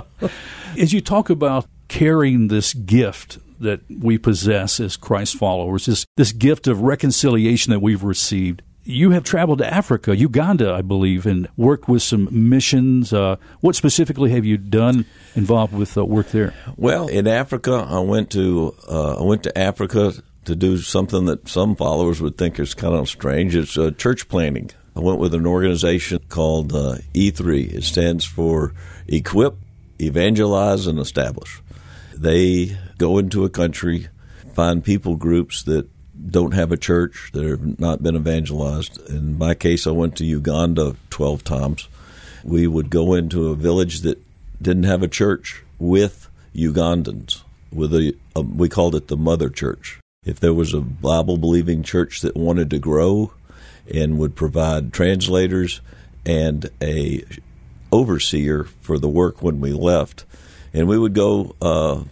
As 0.80 0.94
you 0.94 1.02
talk 1.02 1.30
about 1.30 1.66
carrying 1.88 2.48
this 2.50 2.74
gift 2.74 3.40
that 3.60 3.82
we 3.90 4.18
possess 4.20 4.80
as 4.80 4.96
Christ 4.98 5.36
followers, 5.36 5.88
this, 5.88 6.06
this 6.16 6.32
gift 6.32 6.68
of 6.68 6.82
reconciliation 6.82 7.72
that 7.72 7.80
we've 7.80 8.04
received. 8.04 8.62
You 8.88 9.12
have 9.12 9.26
traveled 9.26 9.58
to 9.58 9.68
Africa, 9.72 10.16
Uganda, 10.16 10.72
I 10.74 10.82
believe, 10.82 11.26
and 11.26 11.50
worked 11.58 11.90
with 11.90 12.02
some 12.02 12.30
missions. 12.32 13.12
Uh, 13.12 13.36
what 13.60 13.76
specifically 13.76 14.32
have 14.32 14.46
you 14.46 14.56
done 14.58 15.06
involved 15.36 15.74
with 15.74 15.98
uh, 15.98 16.06
work 16.06 16.28
there? 16.30 16.54
Well, 16.78 17.10
in 17.10 17.28
Africa, 17.28 17.86
I 17.90 18.00
went 18.00 18.32
to 18.32 18.74
uh, 18.88 19.18
I 19.18 19.24
went 19.24 19.44
to 19.44 19.58
Africa 19.58 20.14
to 20.46 20.56
do 20.56 20.78
something 20.78 21.26
that 21.26 21.50
some 21.50 21.76
followers 21.76 22.22
would 22.22 22.38
think 22.38 22.62
is 22.62 22.74
kind 22.74 22.96
of 22.96 23.10
strange. 23.10 23.58
It's 23.58 23.78
uh, 23.78 23.92
church 23.92 24.30
planting. 24.30 24.72
I 24.96 25.02
went 25.02 25.20
with 25.20 25.34
an 25.34 25.46
organization 25.46 26.20
called 26.30 26.72
uh, 26.72 27.00
E3. 27.14 27.74
It 27.74 27.84
stands 27.84 28.24
for 28.24 28.74
Equip, 29.10 29.58
Evangelize, 30.00 30.88
and 30.88 30.98
Establish. 30.98 31.62
They 32.16 32.78
go 32.98 33.18
into 33.18 33.44
a 33.44 33.50
country, 33.50 34.08
find 34.54 34.82
people 34.82 35.18
groups 35.18 35.64
that 35.64 35.90
don't 36.30 36.54
have 36.54 36.72
a 36.72 36.78
church, 36.78 37.32
that 37.34 37.46
have 37.46 37.80
not 37.80 38.04
been 38.04 38.16
evangelized. 38.16 39.00
In 39.10 39.38
my 39.38 39.54
case, 39.54 39.88
I 39.88 39.92
went 39.92 40.16
to 40.18 40.26
Uganda 40.26 40.96
12 41.10 41.44
times. 41.44 41.88
We 42.44 42.68
would 42.68 42.90
go 42.90 43.14
into 43.14 43.48
a 43.50 43.56
village 43.56 44.02
that 44.02 44.22
didn't 44.62 44.84
have 44.84 45.04
a 45.04 45.08
church 45.08 45.64
with 45.80 46.30
Ugandans. 46.56 47.44
With 47.72 47.94
a, 47.94 48.16
a 48.36 48.42
we 48.42 48.70
called 48.70 48.96
it 48.96 49.08
the 49.08 49.18
mother 49.18 49.50
church. 49.50 50.00
If 50.26 50.40
there 50.40 50.54
was 50.54 50.74
a 50.74 50.82
Bible 50.82 51.38
believing 51.38 51.84
church 51.84 52.22
that 52.22 52.36
wanted 52.36 52.70
to 52.72 52.80
grow 52.80 53.34
and 53.94 54.18
would 54.18 54.36
provide 54.36 54.94
translators 54.94 55.82
and 56.26 56.70
a 56.82 57.24
overseer 57.92 58.66
for 58.82 59.00
the 59.00 59.08
work 59.08 59.42
when 59.42 59.60
we 59.60 59.72
left, 59.72 60.26
and 60.74 60.88
we 60.88 60.98
would 60.98 61.14
go 61.14 61.56
uh, 61.62 62.04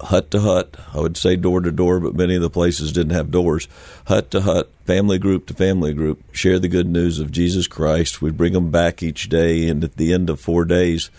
hut 0.00 0.30
to 0.30 0.40
hut. 0.40 0.76
I 0.94 1.00
would 1.00 1.16
say 1.16 1.36
door 1.36 1.60
to 1.60 1.70
door, 1.70 2.00
but 2.00 2.14
many 2.14 2.34
of 2.34 2.42
the 2.42 2.50
places 2.50 2.92
didn't 2.92 3.14
have 3.14 3.30
doors. 3.30 3.68
Hut 4.06 4.30
to 4.32 4.42
hut, 4.42 4.70
family 4.84 5.18
group 5.18 5.46
to 5.46 5.54
family 5.54 5.92
group, 5.92 6.22
share 6.32 6.58
the 6.58 6.68
good 6.68 6.88
news 6.88 7.18
of 7.18 7.32
Jesus 7.32 7.66
Christ. 7.66 8.22
We'd 8.22 8.36
bring 8.36 8.52
them 8.52 8.70
back 8.70 9.02
each 9.02 9.28
day, 9.28 9.68
and 9.68 9.84
at 9.84 9.96
the 9.96 10.12
end 10.12 10.30
of 10.30 10.40
four 10.40 10.64
days, 10.64 11.10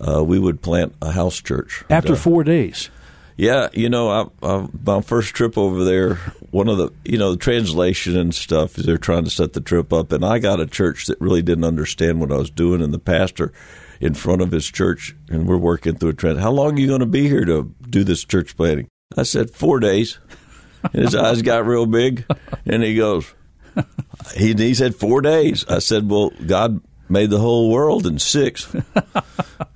uh, 0.00 0.24
we 0.24 0.38
would 0.38 0.62
plant 0.62 0.94
a 1.00 1.12
house 1.12 1.40
church. 1.40 1.84
After 1.88 2.16
four 2.16 2.44
days. 2.44 2.90
Yeah, 3.36 3.68
you 3.72 3.88
know, 3.88 4.10
I, 4.10 4.46
I, 4.46 4.68
my 4.84 5.00
first 5.00 5.34
trip 5.34 5.58
over 5.58 5.82
there, 5.82 6.14
one 6.52 6.68
of 6.68 6.78
the, 6.78 6.92
you 7.04 7.18
know, 7.18 7.32
the 7.32 7.36
translation 7.36 8.16
and 8.16 8.32
stuff, 8.32 8.74
they're 8.74 8.96
trying 8.96 9.24
to 9.24 9.30
set 9.30 9.54
the 9.54 9.60
trip 9.60 9.92
up, 9.92 10.12
and 10.12 10.24
I 10.24 10.38
got 10.38 10.60
a 10.60 10.66
church 10.66 11.06
that 11.06 11.20
really 11.20 11.42
didn't 11.42 11.64
understand 11.64 12.20
what 12.20 12.30
I 12.30 12.36
was 12.36 12.50
doing, 12.50 12.80
and 12.80 12.94
the 12.94 12.98
pastor 13.00 13.52
in 14.04 14.12
front 14.12 14.42
of 14.42 14.52
his 14.52 14.66
church, 14.66 15.16
and 15.30 15.48
we're 15.48 15.56
working 15.56 15.96
through 15.96 16.10
a 16.10 16.14
trend. 16.14 16.38
How 16.38 16.50
long 16.50 16.76
are 16.76 16.78
you 16.78 16.86
going 16.86 17.00
to 17.00 17.06
be 17.06 17.26
here 17.26 17.46
to 17.46 17.74
do 17.88 18.04
this 18.04 18.22
church 18.22 18.54
planting? 18.54 18.86
I 19.16 19.22
said 19.22 19.50
four 19.50 19.80
days. 19.80 20.18
And 20.92 21.02
his 21.02 21.14
eyes 21.14 21.40
got 21.40 21.64
real 21.64 21.86
big, 21.86 22.26
and 22.66 22.82
he 22.82 22.96
goes, 22.96 23.32
he, 24.36 24.52
he 24.52 24.74
said 24.74 24.94
four 24.94 25.22
days. 25.22 25.64
I 25.66 25.78
said, 25.78 26.10
well, 26.10 26.30
God 26.46 26.82
made 27.08 27.30
the 27.30 27.38
whole 27.38 27.70
world 27.70 28.06
in 28.06 28.18
six. 28.18 28.70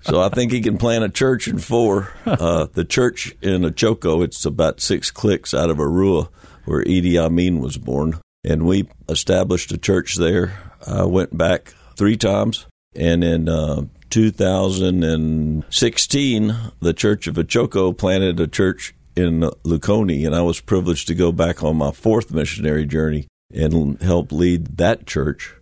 so 0.03 0.21
I 0.21 0.29
think 0.29 0.53
he 0.53 0.61
can 0.61 0.77
plant 0.77 1.05
a 1.05 1.09
church 1.09 1.49
in 1.49 1.57
four. 1.57 2.13
Uh, 2.27 2.67
the 2.75 2.85
church 2.85 3.35
in 3.41 3.63
Ochoko, 3.63 4.23
it's 4.23 4.45
about 4.45 4.83
six 4.83 5.11
clicks 5.11 5.55
out 5.55 5.71
of 5.71 5.79
Arua, 5.79 6.29
where 6.67 6.85
Idi 6.85 7.17
Amin 7.17 7.61
was 7.61 7.79
born. 7.79 8.21
And 8.45 8.67
we 8.67 8.91
established 9.09 9.73
a 9.73 9.79
church 9.79 10.17
there. 10.17 10.53
I 10.87 11.05
went 11.05 11.35
back 11.35 11.73
three 11.97 12.19
times. 12.19 12.67
And 12.95 13.25
in 13.25 13.49
uh, 13.49 13.85
2016, 14.11 16.57
the 16.81 16.95
Church 16.95 17.27
of 17.27 17.35
Ochoko 17.37 17.97
planted 17.97 18.41
a 18.41 18.47
church 18.47 18.95
in 19.15 19.41
Lukoni, 19.65 20.27
and 20.27 20.35
I 20.35 20.43
was 20.43 20.61
privileged 20.61 21.07
to 21.09 21.15
go 21.15 21.33
back 21.33 21.63
on 21.63 21.77
my 21.77 21.91
fourth 21.91 22.33
missionary 22.33 22.87
journey 22.87 23.27
and 23.53 24.01
help 24.01 24.33
lead 24.33 24.79
that 24.79 25.07
church 25.07 25.55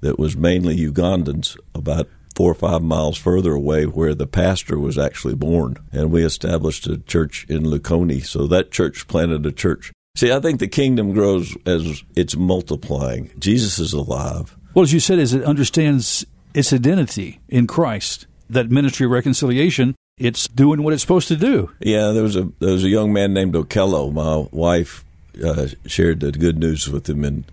that 0.00 0.18
was 0.18 0.36
mainly 0.36 0.76
Ugandans 0.76 1.56
about 1.74 2.08
four 2.34 2.50
or 2.50 2.54
five 2.54 2.82
miles 2.82 3.18
further 3.18 3.52
away 3.52 3.84
where 3.84 4.14
the 4.14 4.26
pastor 4.26 4.78
was 4.78 4.98
actually 4.98 5.34
born. 5.34 5.76
And 5.92 6.10
we 6.10 6.24
established 6.24 6.86
a 6.86 6.98
church 6.98 7.46
in 7.48 7.64
Lukoni. 7.64 8.24
So 8.24 8.46
that 8.46 8.70
church 8.70 9.06
planted 9.06 9.44
a 9.46 9.52
church. 9.52 9.92
See, 10.16 10.32
I 10.32 10.40
think 10.40 10.60
the 10.60 10.68
kingdom 10.68 11.12
grows 11.12 11.56
as 11.66 12.02
it's 12.16 12.36
multiplying. 12.36 13.30
Jesus 13.38 13.78
is 13.78 13.92
alive. 13.92 14.56
Well, 14.74 14.82
as 14.82 14.92
you 14.92 15.00
said, 15.00 15.18
as 15.18 15.34
it 15.34 15.44
understands 15.44 16.24
its 16.54 16.72
identity 16.72 17.40
in 17.48 17.66
Christ, 17.66 18.26
that 18.50 18.70
ministry 18.70 19.06
of 19.06 19.12
reconciliation, 19.12 19.94
it's 20.18 20.46
doing 20.48 20.82
what 20.82 20.92
it's 20.92 21.02
supposed 21.02 21.28
to 21.28 21.36
do. 21.36 21.70
Yeah, 21.80 22.12
there 22.12 22.22
was 22.22 22.36
a 22.36 22.50
there 22.58 22.72
was 22.72 22.84
a 22.84 22.88
young 22.88 23.12
man 23.12 23.32
named 23.32 23.54
Okello. 23.54 24.12
My 24.12 24.46
wife 24.50 25.04
uh, 25.42 25.68
shared 25.86 26.20
the 26.20 26.32
good 26.32 26.58
news 26.58 26.88
with 26.88 27.08
him, 27.08 27.24
and 27.24 27.44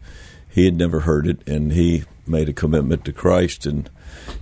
he 0.49 0.65
had 0.65 0.75
never 0.75 1.01
heard 1.01 1.27
it, 1.27 1.47
and 1.47 1.73
he 1.73 2.03
made 2.27 2.49
a 2.49 2.53
commitment 2.53 3.05
to 3.05 3.13
Christ. 3.13 3.65
And 3.65 3.89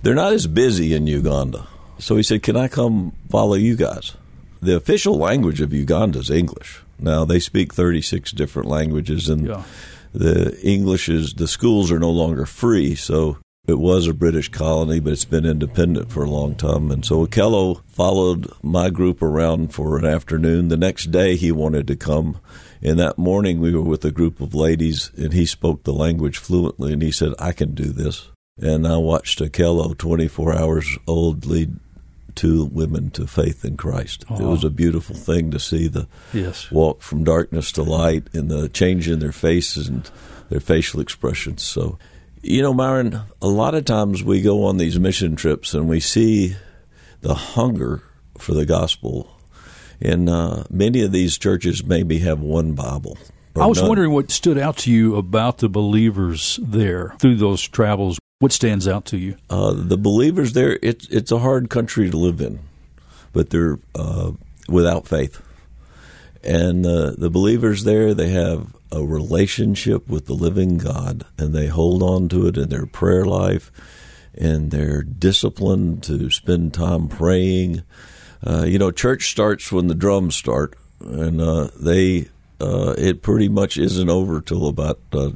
they're 0.02 0.14
not 0.14 0.32
as 0.32 0.46
busy 0.46 0.94
in 0.94 1.06
Uganda, 1.06 1.66
so 1.98 2.16
he 2.16 2.22
said, 2.22 2.42
"Can 2.42 2.56
I 2.56 2.68
come 2.68 3.12
follow 3.30 3.54
you 3.54 3.76
guys?" 3.76 4.14
The 4.60 4.76
official 4.76 5.16
language 5.16 5.60
of 5.60 5.72
Uganda 5.72 6.18
is 6.18 6.30
English. 6.30 6.82
Now 6.98 7.24
they 7.24 7.38
speak 7.38 7.72
36 7.72 8.32
different 8.32 8.68
languages, 8.68 9.28
and 9.28 9.46
yeah. 9.46 9.62
the 10.12 10.58
English 10.62 11.08
is 11.08 11.34
the 11.34 11.46
schools 11.46 11.92
are 11.92 12.00
no 12.00 12.10
longer 12.10 12.44
free, 12.44 12.96
so 12.96 13.38
it 13.68 13.78
was 13.78 14.08
a 14.08 14.14
British 14.14 14.48
colony, 14.48 14.98
but 14.98 15.12
it's 15.12 15.26
been 15.26 15.44
independent 15.44 16.10
for 16.10 16.24
a 16.24 16.30
long 16.30 16.54
time. 16.54 16.90
And 16.90 17.04
so 17.04 17.26
Okello 17.26 17.82
followed 17.86 18.50
my 18.62 18.88
group 18.88 19.20
around 19.20 19.74
for 19.74 19.98
an 19.98 20.06
afternoon. 20.06 20.68
The 20.68 20.78
next 20.78 21.10
day, 21.10 21.36
he 21.36 21.52
wanted 21.52 21.86
to 21.88 21.96
come. 21.96 22.40
And 22.80 22.98
that 22.98 23.18
morning, 23.18 23.60
we 23.60 23.74
were 23.74 23.82
with 23.82 24.06
a 24.06 24.10
group 24.10 24.40
of 24.40 24.54
ladies, 24.54 25.10
and 25.18 25.34
he 25.34 25.44
spoke 25.44 25.82
the 25.82 25.92
language 25.92 26.38
fluently. 26.38 26.94
And 26.94 27.02
he 27.02 27.12
said, 27.12 27.34
I 27.38 27.52
can 27.52 27.74
do 27.74 27.92
this. 27.92 28.30
And 28.58 28.88
I 28.88 28.96
watched 28.96 29.40
Okello, 29.40 29.96
24 29.96 30.56
hours 30.56 30.96
old, 31.06 31.44
lead 31.44 31.78
two 32.34 32.64
women 32.66 33.10
to 33.10 33.26
faith 33.26 33.66
in 33.66 33.76
Christ. 33.76 34.24
It 34.30 34.44
was 34.44 34.64
a 34.64 34.70
beautiful 34.70 35.16
thing 35.16 35.50
to 35.50 35.58
see 35.58 35.88
the 35.88 36.06
yes. 36.32 36.70
walk 36.70 37.02
from 37.02 37.24
darkness 37.24 37.72
to 37.72 37.82
light 37.82 38.28
and 38.32 38.48
the 38.48 38.68
change 38.68 39.08
in 39.08 39.18
their 39.18 39.32
faces 39.32 39.88
and 39.88 40.08
their 40.48 40.60
facial 40.60 41.00
expressions. 41.00 41.64
So 41.64 41.98
you 42.42 42.62
know, 42.62 42.72
Myron, 42.72 43.20
a 43.42 43.48
lot 43.48 43.74
of 43.74 43.84
times 43.84 44.22
we 44.22 44.40
go 44.40 44.64
on 44.64 44.76
these 44.76 44.98
mission 44.98 45.36
trips 45.36 45.74
and 45.74 45.88
we 45.88 46.00
see 46.00 46.56
the 47.20 47.34
hunger 47.34 48.02
for 48.36 48.54
the 48.54 48.66
gospel. 48.66 49.30
And 50.00 50.28
uh, 50.28 50.64
many 50.70 51.02
of 51.02 51.12
these 51.12 51.38
churches 51.38 51.84
maybe 51.84 52.18
have 52.20 52.40
one 52.40 52.74
Bible. 52.74 53.18
I 53.56 53.66
was 53.66 53.78
none. 53.78 53.88
wondering 53.88 54.12
what 54.12 54.30
stood 54.30 54.58
out 54.58 54.76
to 54.78 54.92
you 54.92 55.16
about 55.16 55.58
the 55.58 55.68
believers 55.68 56.60
there 56.62 57.14
through 57.18 57.36
those 57.36 57.66
travels. 57.66 58.18
What 58.38 58.52
stands 58.52 58.86
out 58.86 59.04
to 59.06 59.16
you? 59.16 59.36
Uh, 59.50 59.72
the 59.74 59.98
believers 59.98 60.52
there, 60.52 60.78
it's 60.80 61.08
it's 61.08 61.32
a 61.32 61.40
hard 61.40 61.68
country 61.68 62.08
to 62.08 62.16
live 62.16 62.40
in, 62.40 62.60
but 63.32 63.50
they're 63.50 63.80
uh, 63.96 64.32
without 64.68 65.08
faith. 65.08 65.42
And 66.44 66.86
uh, 66.86 67.14
the 67.18 67.30
believers 67.30 67.82
there, 67.82 68.14
they 68.14 68.28
have 68.28 68.72
a 68.90 69.04
relationship 69.04 70.08
with 70.08 70.26
the 70.26 70.34
living 70.34 70.78
God 70.78 71.24
and 71.36 71.54
they 71.54 71.66
hold 71.66 72.02
on 72.02 72.28
to 72.30 72.46
it 72.46 72.56
in 72.56 72.68
their 72.68 72.86
prayer 72.86 73.24
life 73.24 73.70
and 74.34 74.70
they're 74.70 75.02
disciplined 75.02 76.02
to 76.04 76.30
spend 76.30 76.72
time 76.72 77.08
praying. 77.08 77.82
Uh, 78.46 78.64
you 78.66 78.78
know, 78.78 78.90
church 78.90 79.30
starts 79.30 79.72
when 79.72 79.88
the 79.88 79.94
drums 79.94 80.36
start, 80.36 80.74
and 81.00 81.40
uh, 81.40 81.68
they 81.78 82.28
uh, 82.60 82.94
it 82.96 83.20
pretty 83.20 83.48
much 83.48 83.76
isn't 83.76 84.08
over 84.08 84.40
till 84.40 84.68
about 84.68 85.00
uh, 85.12 85.30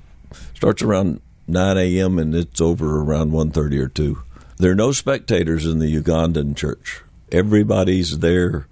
starts 0.55 0.83
around 0.83 1.21
nine 1.49 1.77
a.m. 1.79 2.19
and 2.19 2.35
it's 2.35 2.61
over 2.61 3.01
around 3.01 3.33
one 3.33 3.51
thirty 3.51 3.79
or 3.79 3.89
two. 3.89 4.23
There 4.59 4.71
are 4.71 4.77
no 4.77 4.93
spectators 4.93 5.67
in 5.67 5.81
the 5.81 6.01
Ugandan 6.01 6.57
church. 6.57 7.03
Everybody's 7.33 8.21
there 8.21 8.69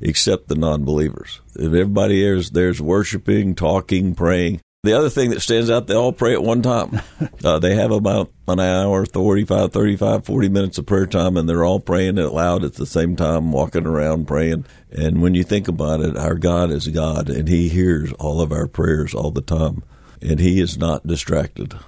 except 0.00 0.48
the 0.48 0.54
non-believers. 0.54 1.40
If 1.54 1.66
everybody 1.66 2.24
is 2.24 2.50
there's 2.50 2.80
worshiping, 2.80 3.54
talking, 3.54 4.14
praying. 4.14 4.60
The 4.84 4.92
other 4.92 5.10
thing 5.10 5.30
that 5.30 5.40
stands 5.40 5.70
out, 5.70 5.88
they 5.88 5.94
all 5.94 6.12
pray 6.12 6.34
at 6.34 6.42
one 6.42 6.62
time. 6.62 7.00
Uh, 7.44 7.56
they 7.56 7.76
have 7.76 7.92
about 7.92 8.32
an 8.48 8.58
hour, 8.58 9.06
45, 9.06 9.72
35, 9.72 10.24
40 10.24 10.48
minutes 10.48 10.76
of 10.78 10.86
prayer 10.86 11.06
time, 11.06 11.36
and 11.36 11.48
they're 11.48 11.64
all 11.64 11.78
praying 11.78 12.18
it 12.18 12.32
loud 12.32 12.64
at 12.64 12.74
the 12.74 12.84
same 12.84 13.14
time, 13.14 13.52
walking 13.52 13.86
around 13.86 14.26
praying. 14.26 14.64
And 14.90 15.22
when 15.22 15.34
you 15.34 15.44
think 15.44 15.68
about 15.68 16.00
it, 16.00 16.16
our 16.16 16.34
God 16.34 16.72
is 16.72 16.88
God, 16.88 17.30
and 17.30 17.46
He 17.46 17.68
hears 17.68 18.12
all 18.14 18.40
of 18.40 18.50
our 18.50 18.66
prayers 18.66 19.14
all 19.14 19.30
the 19.30 19.40
time, 19.40 19.84
and 20.20 20.40
He 20.40 20.60
is 20.60 20.76
not 20.76 21.06
distracted, 21.06 21.78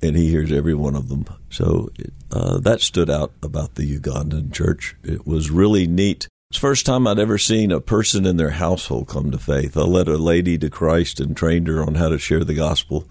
and 0.00 0.16
He 0.16 0.30
hears 0.30 0.52
every 0.52 0.74
one 0.74 0.94
of 0.94 1.08
them. 1.08 1.24
So 1.50 1.90
uh, 2.30 2.58
that 2.58 2.80
stood 2.80 3.10
out 3.10 3.32
about 3.42 3.74
the 3.74 3.98
Ugandan 3.98 4.52
church. 4.52 4.94
It 5.02 5.26
was 5.26 5.50
really 5.50 5.88
neat 5.88 6.28
it's 6.50 6.58
the 6.58 6.68
first 6.68 6.86
time 6.86 7.06
I'd 7.06 7.18
ever 7.18 7.38
seen 7.38 7.72
a 7.72 7.80
person 7.80 8.24
in 8.24 8.36
their 8.36 8.50
household 8.50 9.08
come 9.08 9.30
to 9.32 9.38
faith. 9.38 9.76
I 9.76 9.82
led 9.82 10.06
a 10.06 10.16
lady 10.16 10.56
to 10.58 10.70
Christ 10.70 11.18
and 11.18 11.36
trained 11.36 11.66
her 11.66 11.82
on 11.82 11.96
how 11.96 12.08
to 12.08 12.18
share 12.18 12.44
the 12.44 12.54
gospel. 12.54 13.04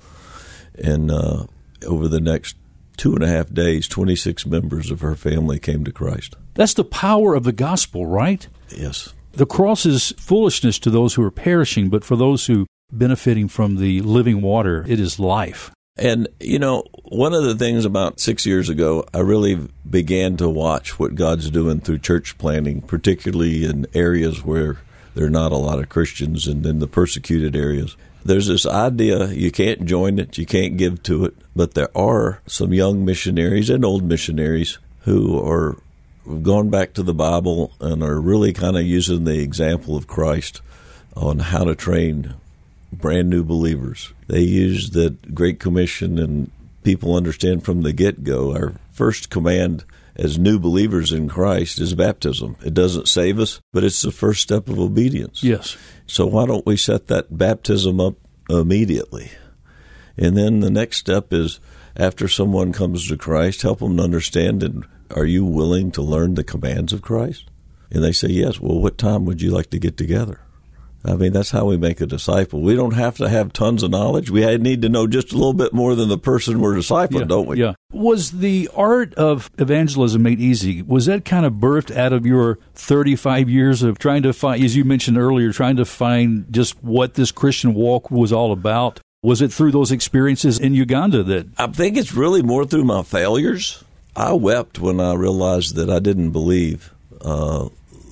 And 0.81 1.11
uh, 1.11 1.45
over 1.85 2.07
the 2.07 2.21
next 2.21 2.55
two 2.95 3.13
and 3.13 3.23
a 3.23 3.27
half 3.27 3.53
days, 3.53 3.87
26 3.89 4.45
members 4.45 4.89
of 4.89 5.01
her 5.01 5.15
family 5.15 5.59
came 5.59 5.83
to 5.83 5.91
Christ. 5.91 6.35
That's 6.53 6.73
the 6.73 6.85
power 6.85 7.35
of 7.35 7.43
the 7.43 7.51
gospel, 7.51 8.05
right? 8.05 8.47
Yes. 8.69 9.13
The 9.33 9.45
cross 9.45 9.85
is 9.85 10.13
foolishness 10.17 10.79
to 10.79 10.89
those 10.89 11.15
who 11.15 11.23
are 11.23 11.31
perishing, 11.31 11.89
but 11.89 12.05
for 12.05 12.15
those 12.15 12.45
who 12.45 12.65
benefiting 12.91 13.49
from 13.49 13.75
the 13.75 13.99
living 14.01 14.41
water, 14.41 14.85
it 14.87 14.99
is 14.99 15.19
life. 15.19 15.71
And, 15.97 16.27
you 16.41 16.59
know, 16.59 16.83
one 17.03 17.33
of 17.33 17.43
the 17.43 17.55
things 17.55 17.85
about 17.85 18.19
six 18.19 18.45
years 18.45 18.67
ago, 18.67 19.05
I 19.13 19.19
really 19.19 19.69
began 19.89 20.35
to 20.37 20.49
watch 20.49 20.99
what 20.99 21.15
God's 21.15 21.49
doing 21.49 21.79
through 21.79 21.99
church 21.99 22.37
planting, 22.37 22.81
particularly 22.81 23.63
in 23.63 23.87
areas 23.93 24.43
where 24.43 24.79
there 25.13 25.25
are 25.25 25.29
not 25.29 25.53
a 25.53 25.57
lot 25.57 25.79
of 25.79 25.87
Christians 25.87 26.47
and 26.47 26.65
in 26.65 26.79
the 26.79 26.87
persecuted 26.87 27.55
areas. 27.55 27.95
There's 28.25 28.47
this 28.47 28.65
idea 28.65 29.27
you 29.27 29.51
can't 29.51 29.85
join 29.85 30.19
it, 30.19 30.37
you 30.37 30.45
can't 30.45 30.75
give 30.75 31.01
to 31.03 31.25
it, 31.25 31.35
but 31.55 31.75
there 31.75 31.95
are 31.97 32.41
some 32.45 32.73
young 32.73 33.05
missionaries 33.05 33.69
and 33.69 33.85
old 33.85 34.03
missionaries 34.03 34.79
who 35.01 35.39
are 35.39 35.77
gone 36.41 36.69
back 36.69 36.93
to 36.93 37.03
the 37.03 37.13
Bible 37.13 37.71
and 37.79 38.03
are 38.03 38.19
really 38.19 38.51
kind 38.51 38.75
of 38.75 38.83
using 38.83 39.23
the 39.23 39.39
example 39.39 39.95
of 39.95 40.07
Christ 40.07 40.61
on 41.15 41.39
how 41.39 41.63
to 41.63 41.75
train 41.75 42.33
brand 42.97 43.29
new 43.29 43.43
believers. 43.43 44.13
They 44.27 44.41
use 44.41 44.91
the 44.91 45.15
Great 45.33 45.59
Commission, 45.59 46.17
and 46.17 46.51
people 46.83 47.15
understand 47.15 47.63
from 47.63 47.81
the 47.81 47.93
get 47.93 48.23
go 48.23 48.53
our 48.53 48.73
first 48.91 49.29
command 49.29 49.83
as 50.15 50.39
new 50.39 50.57
believers 50.57 51.11
in 51.11 51.27
Christ 51.27 51.79
is 51.79 51.93
baptism. 51.93 52.55
It 52.65 52.73
doesn't 52.73 53.07
save 53.07 53.39
us, 53.39 53.59
but 53.73 53.83
it's 53.83 54.01
the 54.01 54.11
first 54.11 54.41
step 54.41 54.69
of 54.69 54.79
obedience. 54.79 55.43
Yes. 55.43 55.75
So 56.07 56.25
why 56.25 56.45
don't 56.45 56.65
we 56.65 56.77
set 56.77 57.07
that 57.07 57.37
baptism 57.37 57.99
up 57.99 58.15
immediately? 58.49 59.31
And 60.17 60.37
then 60.37 60.61
the 60.61 60.69
next 60.69 60.97
step 60.97 61.33
is 61.33 61.59
after 61.97 62.27
someone 62.27 62.71
comes 62.71 63.07
to 63.07 63.17
Christ, 63.17 63.61
help 63.63 63.79
them 63.79 63.97
to 63.97 64.03
understand 64.03 64.63
and 64.63 64.85
are 65.13 65.25
you 65.25 65.45
willing 65.45 65.91
to 65.91 66.01
learn 66.01 66.33
the 66.33 66.43
commands 66.43 66.91
of 66.93 67.01
Christ? 67.01 67.45
And 67.91 68.03
they 68.03 68.11
say, 68.11 68.29
yes. 68.29 68.59
Well, 68.59 68.79
what 68.79 68.97
time 68.97 69.25
would 69.25 69.41
you 69.41 69.51
like 69.51 69.69
to 69.69 69.79
get 69.79 69.97
together? 69.97 70.39
I 71.07 71.15
mean, 71.15 71.33
that's 71.33 71.51
how 71.51 71.65
we 71.65 71.77
make 71.77 72.01
a 72.01 72.05
disciple. 72.05 72.61
We 72.61 72.75
don't 72.75 72.95
have 72.95 73.17
to 73.17 73.29
have 73.29 73.53
tons 73.53 73.83
of 73.83 73.91
knowledge. 73.91 74.29
We 74.29 74.45
need 74.57 74.81
to 74.81 74.89
know 74.89 75.07
just 75.07 75.31
a 75.31 75.35
little 75.35 75.53
bit 75.53 75.73
more 75.73 75.93
than 75.95 76.09
the 76.09 76.17
person 76.17 76.59
we're 76.59 76.75
discipling, 76.75 77.19
yeah, 77.19 77.25
don't 77.25 77.47
we? 77.47 77.59
Yeah. 77.59 77.73
Was 77.91 78.31
the 78.31 78.69
art 78.73 79.13
of 79.13 79.51
evangelism 79.57 80.23
made 80.23 80.39
easy? 80.39 80.81
Was 80.81 81.05
that 81.05 81.23
kind 81.23 81.45
of 81.45 81.53
birthed 81.53 81.95
out 81.95 82.11
of 82.11 82.25
your 82.25 82.57
35 82.73 83.49
years 83.49 83.83
of 83.83 83.99
trying 83.99 84.23
to 84.23 84.33
find, 84.33 84.63
as 84.63 84.75
you 84.75 84.83
mentioned 84.83 85.17
earlier, 85.17 85.51
trying 85.51 85.75
to 85.77 85.85
find 85.85 86.51
just 86.51 86.83
what 86.83 87.13
this 87.13 87.31
Christian 87.31 87.73
walk 87.73 88.09
was 88.09 88.33
all 88.33 88.51
about? 88.51 88.99
Was 89.21 89.41
it 89.41 89.51
through 89.51 89.71
those 89.71 89.91
experiences 89.91 90.59
in 90.59 90.73
Uganda 90.73 91.23
that? 91.23 91.47
I 91.57 91.67
think 91.67 91.97
it's 91.97 92.13
really 92.13 92.41
more 92.41 92.65
through 92.65 92.85
my 92.85 93.03
failures. 93.03 93.83
I 94.15 94.33
wept 94.33 94.79
when 94.79 94.99
I 94.99 95.13
realized 95.13 95.75
that 95.75 95.89
I 95.89 95.99
didn't 95.99 96.31
believe 96.31 96.93
uh, 97.21 97.69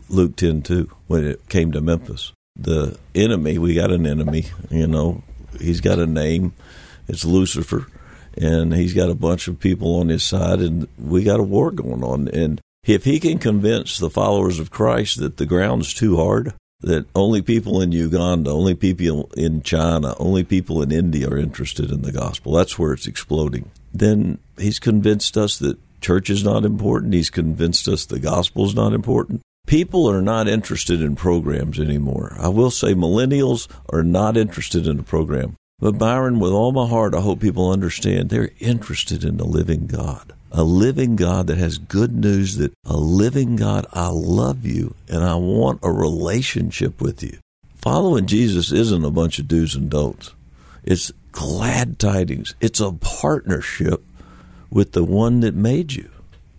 Luke 0.09 0.35
10 0.35 0.61
2 0.61 0.91
when 1.07 1.25
it 1.25 1.49
came 1.49 1.71
to 1.71 1.81
Memphis 1.81 2.33
the 2.55 2.97
enemy. 3.15 3.57
We 3.57 3.75
got 3.75 3.91
an 3.91 4.05
enemy, 4.05 4.45
you 4.69 4.87
know. 4.87 5.23
He's 5.59 5.81
got 5.81 5.99
a 5.99 6.07
name. 6.07 6.53
It's 7.07 7.25
Lucifer, 7.25 7.87
and 8.37 8.73
he's 8.73 8.93
got 8.93 9.09
a 9.09 9.15
bunch 9.15 9.47
of 9.47 9.59
people 9.59 9.99
on 9.99 10.09
his 10.09 10.23
side, 10.23 10.59
and 10.59 10.87
we 10.97 11.23
got 11.23 11.39
a 11.39 11.43
war 11.43 11.71
going 11.71 12.03
on. 12.03 12.27
And 12.29 12.61
if 12.85 13.03
he 13.03 13.19
can 13.19 13.39
convince 13.39 13.97
the 13.97 14.09
followers 14.09 14.59
of 14.59 14.71
Christ 14.71 15.19
that 15.19 15.37
the 15.37 15.45
ground's 15.45 15.93
too 15.93 16.17
hard, 16.17 16.53
that 16.81 17.05
only 17.15 17.41
people 17.41 17.81
in 17.81 17.91
Uganda, 17.91 18.51
only 18.51 18.75
people 18.75 19.29
in 19.37 19.61
China, 19.61 20.15
only 20.19 20.43
people 20.43 20.81
in 20.81 20.91
India 20.91 21.29
are 21.29 21.37
interested 21.37 21.91
in 21.91 22.01
the 22.01 22.11
gospel, 22.11 22.53
that's 22.53 22.77
where 22.77 22.93
it's 22.93 23.07
exploding. 23.07 23.71
Then 23.93 24.39
he's 24.57 24.79
convinced 24.79 25.37
us 25.37 25.57
that 25.59 25.77
church 26.01 26.29
is 26.29 26.43
not 26.43 26.65
important. 26.65 27.13
He's 27.13 27.29
convinced 27.29 27.87
us 27.87 28.05
the 28.05 28.19
gospel 28.19 28.65
is 28.65 28.75
not 28.75 28.93
important. 28.93 29.41
People 29.73 30.07
are 30.07 30.21
not 30.21 30.47
interested 30.47 31.01
in 31.01 31.15
programs 31.15 31.79
anymore. 31.79 32.37
I 32.39 32.49
will 32.49 32.69
say 32.69 32.93
millennials 32.93 33.67
are 33.89 34.03
not 34.03 34.37
interested 34.37 34.85
in 34.85 34.99
a 34.99 35.03
program. 35.03 35.55
But 35.79 35.97
Byron, 35.97 36.39
with 36.39 36.51
all 36.51 36.71
my 36.71 36.87
heart, 36.87 37.15
I 37.15 37.21
hope 37.21 37.39
people 37.39 37.71
understand 37.71 38.29
they're 38.29 38.51
interested 38.59 39.23
in 39.23 39.37
the 39.37 39.47
living 39.47 39.87
God. 39.87 40.31
A 40.51 40.63
living 40.63 41.15
God 41.15 41.47
that 41.47 41.57
has 41.57 41.79
good 41.79 42.13
news 42.13 42.57
that 42.57 42.71
a 42.85 42.95
living 42.95 43.55
God, 43.55 43.87
I 43.91 44.09
love 44.09 44.63
you 44.63 44.93
and 45.09 45.23
I 45.23 45.33
want 45.37 45.79
a 45.81 45.91
relationship 45.91 47.01
with 47.01 47.23
you. 47.23 47.39
Following 47.77 48.27
Jesus 48.27 48.71
isn't 48.71 49.03
a 49.03 49.09
bunch 49.09 49.39
of 49.39 49.47
do's 49.47 49.73
and 49.73 49.89
don'ts. 49.89 50.33
It's 50.83 51.11
glad 51.31 51.97
tidings. 51.97 52.53
It's 52.61 52.79
a 52.79 52.91
partnership 52.91 54.03
with 54.69 54.91
the 54.91 55.03
one 55.03 55.39
that 55.39 55.55
made 55.55 55.93
you. 55.93 56.11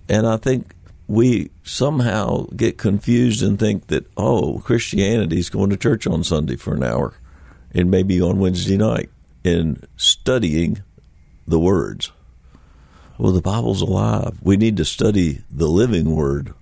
And 0.08 0.26
I 0.26 0.36
think 0.36 0.73
we 1.06 1.50
somehow 1.62 2.46
get 2.56 2.78
confused 2.78 3.42
and 3.42 3.58
think 3.58 3.88
that, 3.88 4.06
oh, 4.16 4.60
Christianity 4.64 5.38
is 5.38 5.50
going 5.50 5.70
to 5.70 5.76
church 5.76 6.06
on 6.06 6.24
Sunday 6.24 6.56
for 6.56 6.74
an 6.74 6.82
hour 6.82 7.14
and 7.72 7.90
maybe 7.90 8.20
on 8.20 8.38
Wednesday 8.38 8.76
night 8.76 9.10
and 9.44 9.86
studying 9.96 10.82
the 11.46 11.58
words. 11.58 12.10
Well, 13.18 13.32
the 13.32 13.42
Bible's 13.42 13.82
alive. 13.82 14.38
We 14.42 14.56
need 14.56 14.76
to 14.78 14.84
study 14.84 15.42
the 15.50 15.68
living 15.68 16.16
word, 16.16 16.52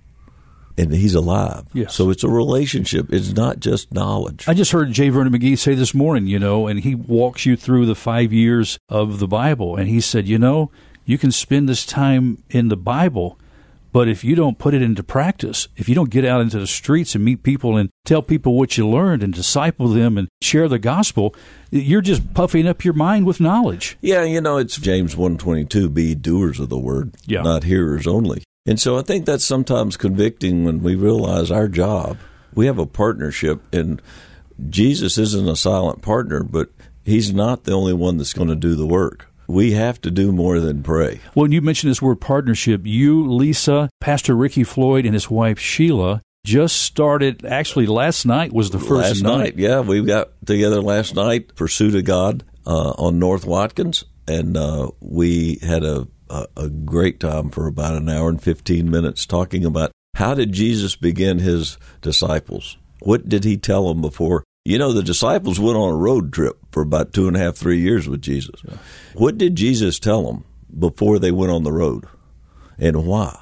and 0.77 0.93
He's 0.93 1.15
alive. 1.15 1.65
Yes. 1.73 1.95
So 1.95 2.09
it's 2.09 2.23
a 2.23 2.29
relationship. 2.29 3.11
It's 3.11 3.31
not 3.31 3.59
just 3.59 3.91
knowledge. 3.91 4.47
I 4.47 4.53
just 4.53 4.71
heard 4.71 4.91
J. 4.91 5.09
Vernon 5.09 5.33
McGee 5.33 5.57
say 5.57 5.73
this 5.73 5.93
morning, 5.93 6.27
you 6.27 6.37
know, 6.37 6.67
and 6.67 6.81
he 6.81 6.93
walks 6.93 7.45
you 7.45 7.55
through 7.55 7.85
the 7.85 7.95
five 7.95 8.31
years 8.31 8.77
of 8.89 9.19
the 9.19 9.27
Bible, 9.27 9.75
and 9.77 9.87
he 9.87 10.01
said, 10.01 10.27
you 10.27 10.37
know, 10.37 10.69
you 11.05 11.17
can 11.17 11.31
spend 11.31 11.67
this 11.67 11.85
time 11.85 12.43
in 12.49 12.67
the 12.67 12.77
Bible 12.77 13.39
but 13.93 14.09
if 14.09 14.23
you 14.23 14.35
don't 14.35 14.57
put 14.57 14.73
it 14.73 14.81
into 14.81 15.03
practice, 15.03 15.67
if 15.77 15.87
you 15.87 15.93
don't 15.93 16.09
get 16.09 16.25
out 16.25 16.41
into 16.41 16.57
the 16.57 16.67
streets 16.67 17.13
and 17.13 17.23
meet 17.23 17.43
people 17.43 17.77
and 17.77 17.89
tell 18.05 18.23
people 18.23 18.57
what 18.57 18.75
you 18.75 18.89
learned 18.89 19.21
and 19.21 19.33
disciple 19.33 19.87
them 19.87 20.17
and 20.17 20.27
share 20.41 20.67
the 20.67 20.79
gospel, 20.79 21.35
you're 21.69 22.01
just 22.01 22.33
puffing 22.33 22.67
up 22.67 22.83
your 22.83 22.95
mind 22.95 23.27
with 23.27 23.39
knowledge. 23.39 23.95
Yeah, 24.01 24.23
you 24.23 24.41
know, 24.41 24.57
it's 24.57 24.77
James 24.77 25.15
122, 25.15 25.89
be 25.89 26.15
doers 26.15 26.59
of 26.59 26.69
the 26.69 26.77
word, 26.77 27.13
yeah. 27.27 27.43
not 27.43 27.65
hearers 27.65 28.07
only. 28.07 28.43
And 28.65 28.79
so 28.79 28.97
I 28.97 29.03
think 29.03 29.25
that's 29.25 29.45
sometimes 29.45 29.95
convicting 29.95 30.65
when 30.65 30.81
we 30.81 30.95
realize 30.95 31.51
our 31.51 31.67
job, 31.67 32.17
we 32.55 32.65
have 32.65 32.79
a 32.79 32.87
partnership 32.87 33.61
and 33.71 34.01
Jesus 34.69 35.19
isn't 35.19 35.47
a 35.47 35.55
silent 35.55 36.01
partner, 36.01 36.41
but 36.41 36.69
he's 37.05 37.31
not 37.31 37.65
the 37.65 37.73
only 37.73 37.93
one 37.93 38.17
that's 38.17 38.33
going 38.33 38.49
to 38.49 38.55
do 38.55 38.73
the 38.73 38.87
work 38.87 39.29
we 39.47 39.73
have 39.73 40.01
to 40.01 40.11
do 40.11 40.31
more 40.31 40.59
than 40.59 40.83
pray. 40.83 41.19
When 41.33 41.51
you 41.51 41.61
mentioned 41.61 41.91
this 41.91 42.01
word 42.01 42.21
partnership, 42.21 42.81
you, 42.85 43.31
Lisa, 43.31 43.89
Pastor 43.99 44.35
Ricky 44.35 44.63
Floyd, 44.63 45.05
and 45.05 45.13
his 45.13 45.29
wife 45.29 45.59
Sheila 45.59 46.21
just 46.45 46.81
started. 46.81 47.45
Actually, 47.45 47.85
last 47.85 48.25
night 48.25 48.53
was 48.53 48.71
the 48.71 48.79
first 48.79 49.21
last 49.21 49.23
night. 49.23 49.57
Yeah, 49.57 49.81
we 49.81 50.01
got 50.03 50.29
together 50.45 50.81
last 50.81 51.15
night. 51.15 51.55
Pursuit 51.55 51.95
of 51.95 52.05
God 52.05 52.43
uh, 52.65 52.91
on 52.97 53.19
North 53.19 53.45
Watkins, 53.45 54.03
and 54.27 54.57
uh, 54.57 54.89
we 54.99 55.59
had 55.61 55.83
a, 55.83 56.07
a 56.29 56.47
a 56.57 56.69
great 56.69 57.19
time 57.19 57.49
for 57.49 57.67
about 57.67 57.95
an 57.95 58.09
hour 58.09 58.29
and 58.29 58.41
fifteen 58.41 58.89
minutes 58.89 59.25
talking 59.25 59.65
about 59.65 59.91
how 60.15 60.33
did 60.33 60.51
Jesus 60.51 60.95
begin 60.95 61.39
his 61.39 61.77
disciples. 62.01 62.77
What 62.99 63.27
did 63.27 63.43
he 63.43 63.57
tell 63.57 63.87
them 63.87 64.01
before 64.01 64.43
you 64.65 64.77
know, 64.77 64.93
the 64.93 65.03
disciples 65.03 65.59
went 65.59 65.77
on 65.77 65.89
a 65.89 65.95
road 65.95 66.31
trip 66.31 66.57
for 66.71 66.81
about 66.81 67.11
two 67.11 67.27
and 67.27 67.35
a 67.35 67.39
half, 67.39 67.55
three 67.55 67.79
years 67.79 68.07
with 68.07 68.21
Jesus. 68.21 68.61
Yeah. 68.65 68.77
What 69.13 69.37
did 69.37 69.55
Jesus 69.55 69.99
tell 69.99 70.23
them 70.23 70.45
before 70.77 71.19
they 71.19 71.31
went 71.31 71.51
on 71.51 71.63
the 71.63 71.71
road 71.73 72.05
and 72.77 73.05
why? 73.05 73.37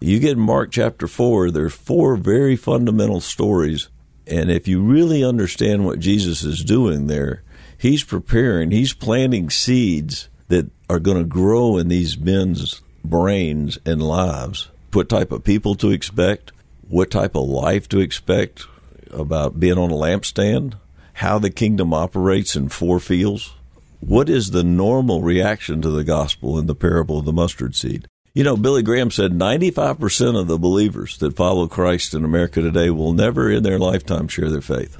You 0.00 0.20
get 0.20 0.32
in 0.32 0.40
Mark 0.40 0.70
chapter 0.70 1.08
4, 1.08 1.50
there's 1.50 1.72
four 1.72 2.16
very 2.16 2.56
fundamental 2.56 3.20
stories. 3.20 3.88
And 4.26 4.50
if 4.50 4.68
you 4.68 4.82
really 4.82 5.24
understand 5.24 5.86
what 5.86 5.98
Jesus 5.98 6.42
is 6.42 6.62
doing 6.62 7.06
there, 7.06 7.42
he's 7.78 8.04
preparing, 8.04 8.70
he's 8.70 8.92
planting 8.92 9.48
seeds 9.48 10.28
that 10.48 10.70
are 10.90 11.00
going 11.00 11.16
to 11.16 11.24
grow 11.24 11.78
in 11.78 11.88
these 11.88 12.18
men's 12.18 12.82
brains 13.02 13.78
and 13.86 14.02
lives. 14.02 14.68
What 14.92 15.08
type 15.08 15.32
of 15.32 15.44
people 15.44 15.74
to 15.76 15.90
expect, 15.90 16.52
what 16.88 17.10
type 17.10 17.34
of 17.34 17.48
life 17.48 17.88
to 17.88 18.00
expect, 18.00 18.66
about 19.10 19.60
being 19.60 19.78
on 19.78 19.90
a 19.90 19.94
lampstand, 19.94 20.74
how 21.14 21.38
the 21.38 21.50
kingdom 21.50 21.94
operates 21.94 22.56
in 22.56 22.68
four 22.68 23.00
fields. 23.00 23.54
What 24.00 24.28
is 24.28 24.50
the 24.50 24.62
normal 24.62 25.22
reaction 25.22 25.80
to 25.82 25.90
the 25.90 26.04
gospel 26.04 26.58
in 26.58 26.66
the 26.66 26.74
parable 26.74 27.18
of 27.18 27.24
the 27.24 27.32
mustard 27.32 27.74
seed? 27.74 28.06
You 28.34 28.44
know, 28.44 28.56
Billy 28.56 28.82
Graham 28.82 29.10
said 29.10 29.32
95% 29.32 30.38
of 30.38 30.46
the 30.46 30.58
believers 30.58 31.16
that 31.18 31.34
follow 31.34 31.66
Christ 31.66 32.12
in 32.12 32.22
America 32.22 32.60
today 32.60 32.90
will 32.90 33.14
never 33.14 33.50
in 33.50 33.62
their 33.62 33.78
lifetime 33.78 34.28
share 34.28 34.50
their 34.50 34.60
faith. 34.60 34.98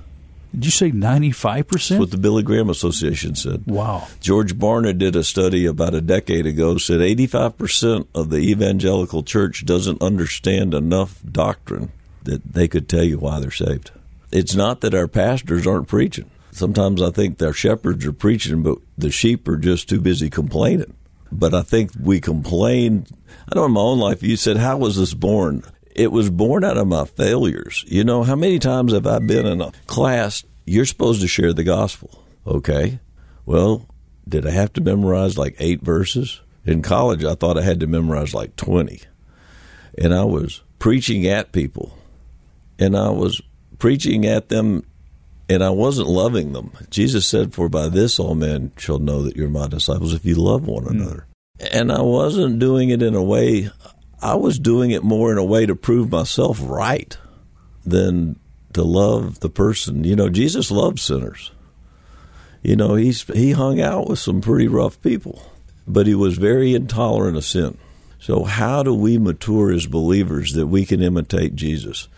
Did 0.55 0.65
you 0.65 0.71
say 0.71 0.91
95%? 0.91 1.69
That's 1.69 1.91
what 1.91 2.11
the 2.13 2.17
Billy 2.17 2.43
Graham 2.43 2.71
Association 2.71 3.35
said. 3.35 3.65
Wow. 3.67 4.09
George 4.21 4.57
Barna 4.57 4.97
did 4.97 5.15
a 5.15 5.23
study 5.23 5.67
about 5.67 5.93
a 5.93 6.01
decade 6.01 6.47
ago, 6.47 6.79
said 6.79 7.01
85% 7.01 8.07
of 8.15 8.31
the 8.31 8.39
evangelical 8.39 9.23
church 9.23 9.67
doesn't 9.67 10.01
understand 10.01 10.73
enough 10.73 11.21
doctrine 11.31 11.93
that 12.27 12.53
they 12.53 12.69
could 12.69 12.89
tell 12.89 13.03
you 13.03 13.19
why 13.19 13.41
they're 13.41 13.51
saved. 13.51 13.91
It's 14.31 14.55
not 14.55 14.83
that 14.83 14.95
our 14.95 15.09
pastors 15.09 15.67
aren't 15.67 15.89
preaching. 15.89 16.31
Sometimes 16.53 17.03
I 17.03 17.11
think 17.11 17.39
their 17.39 17.53
shepherds 17.53 18.07
are 18.07 18.13
preaching, 18.13 18.63
but 18.63 18.79
the 18.97 19.11
sheep 19.11 19.49
are 19.49 19.57
just 19.57 19.89
too 19.89 20.01
busy 20.01 20.31
complaining. 20.31 20.95
But 21.33 21.55
I 21.55 21.63
think 21.63 21.91
we 22.01 22.21
complain. 22.21 23.07
I 23.51 23.57
know 23.57 23.65
in 23.65 23.73
my 23.73 23.81
own 23.81 23.99
life, 23.99 24.23
you 24.23 24.37
said, 24.37 24.57
How 24.59 24.77
was 24.77 24.97
this 24.97 25.13
born? 25.15 25.63
it 25.97 26.13
was 26.13 26.29
born 26.29 26.63
out 26.63 26.77
of 26.77 26.87
my 26.87 27.07
failures. 27.07 27.83
You 27.89 28.05
know, 28.05 28.23
how 28.23 28.37
many 28.37 28.59
times 28.59 28.93
have 28.93 29.07
I 29.07 29.19
been 29.19 29.47
in 29.47 29.63
a 29.63 29.73
class? 29.87 30.45
You're 30.67 30.85
supposed 30.85 31.23
to 31.23 31.27
share 31.27 31.55
the 31.55 31.65
gospel. 31.65 32.23
Okay. 32.47 33.01
Well, 33.47 33.89
did 34.29 34.47
I 34.47 34.51
have 34.51 34.75
to 34.75 34.83
memorize 34.83 35.39
like 35.39 35.57
eight 35.59 35.81
verses? 35.81 36.43
In 36.67 36.83
college, 36.83 37.25
I 37.25 37.35
thought 37.35 37.57
I 37.57 37.63
had 37.63 37.81
to 37.81 37.87
memorize 37.87 38.35
like 38.35 38.57
20. 38.57 39.01
And 39.97 40.15
I 40.15 40.25
was 40.25 40.63
preaching 40.79 41.27
at 41.27 41.53
people. 41.53 41.97
And 42.79 42.97
I 42.97 43.11
was 43.11 43.41
preaching 43.79 44.27
at 44.27 44.49
them 44.49 44.85
and 45.49 45.63
I 45.63 45.71
wasn't 45.71 46.09
loving 46.09 46.53
them. 46.53 46.73
Jesus 46.91 47.27
said, 47.27 47.55
For 47.55 47.69
by 47.69 47.89
this 47.89 48.19
all 48.19 48.35
men 48.35 48.73
shall 48.77 48.99
know 48.99 49.23
that 49.23 49.37
you're 49.37 49.49
my 49.49 49.69
disciples 49.69 50.13
if 50.13 50.25
you 50.25 50.35
love 50.35 50.67
one 50.67 50.87
another. 50.87 51.27
Mm. 51.61 51.69
And 51.73 51.93
I 51.93 52.03
wasn't 52.03 52.59
doing 52.59 52.91
it 52.91 53.03
in 53.03 53.15
a 53.15 53.23
way, 53.23 53.71
I 54.21 54.35
was 54.35 54.59
doing 54.59 54.91
it 54.91 55.03
more 55.03 55.33
in 55.33 55.39
a 55.39 55.45
way 55.45 55.65
to 55.67 55.75
prove 55.75 56.11
myself 56.11 56.59
right 56.63 57.17
than 57.85 58.39
to 58.75 58.83
love 58.83 59.41
the 59.41 59.49
person. 59.49 60.05
You 60.05 60.17
know, 60.17 60.29
Jesus 60.29 60.71
loved 60.71 60.99
sinners. 60.99 61.51
You 62.63 62.77
know, 62.77 62.95
he's 62.95 63.23
he 63.23 63.53
hung 63.53 63.81
out 63.81 64.09
with 64.09 64.19
some 64.19 64.41
pretty 64.41 64.69
rough 64.69 65.01
people, 65.01 65.41
but 65.87 66.07
he 66.07 66.15
was 66.15 66.37
very 66.37 66.75
intolerant 66.75 67.37
of 67.37 67.45
sin. 67.45 67.79
So 68.19 68.45
how 68.45 68.83
do 68.83 68.93
we 68.93 69.19
mature 69.19 69.73
as 69.73 69.87
believers 69.87 70.53
that 70.55 70.67
we 70.67 70.85
can 70.85 71.01
imitate 71.01 71.55
Jesus? 71.55 72.09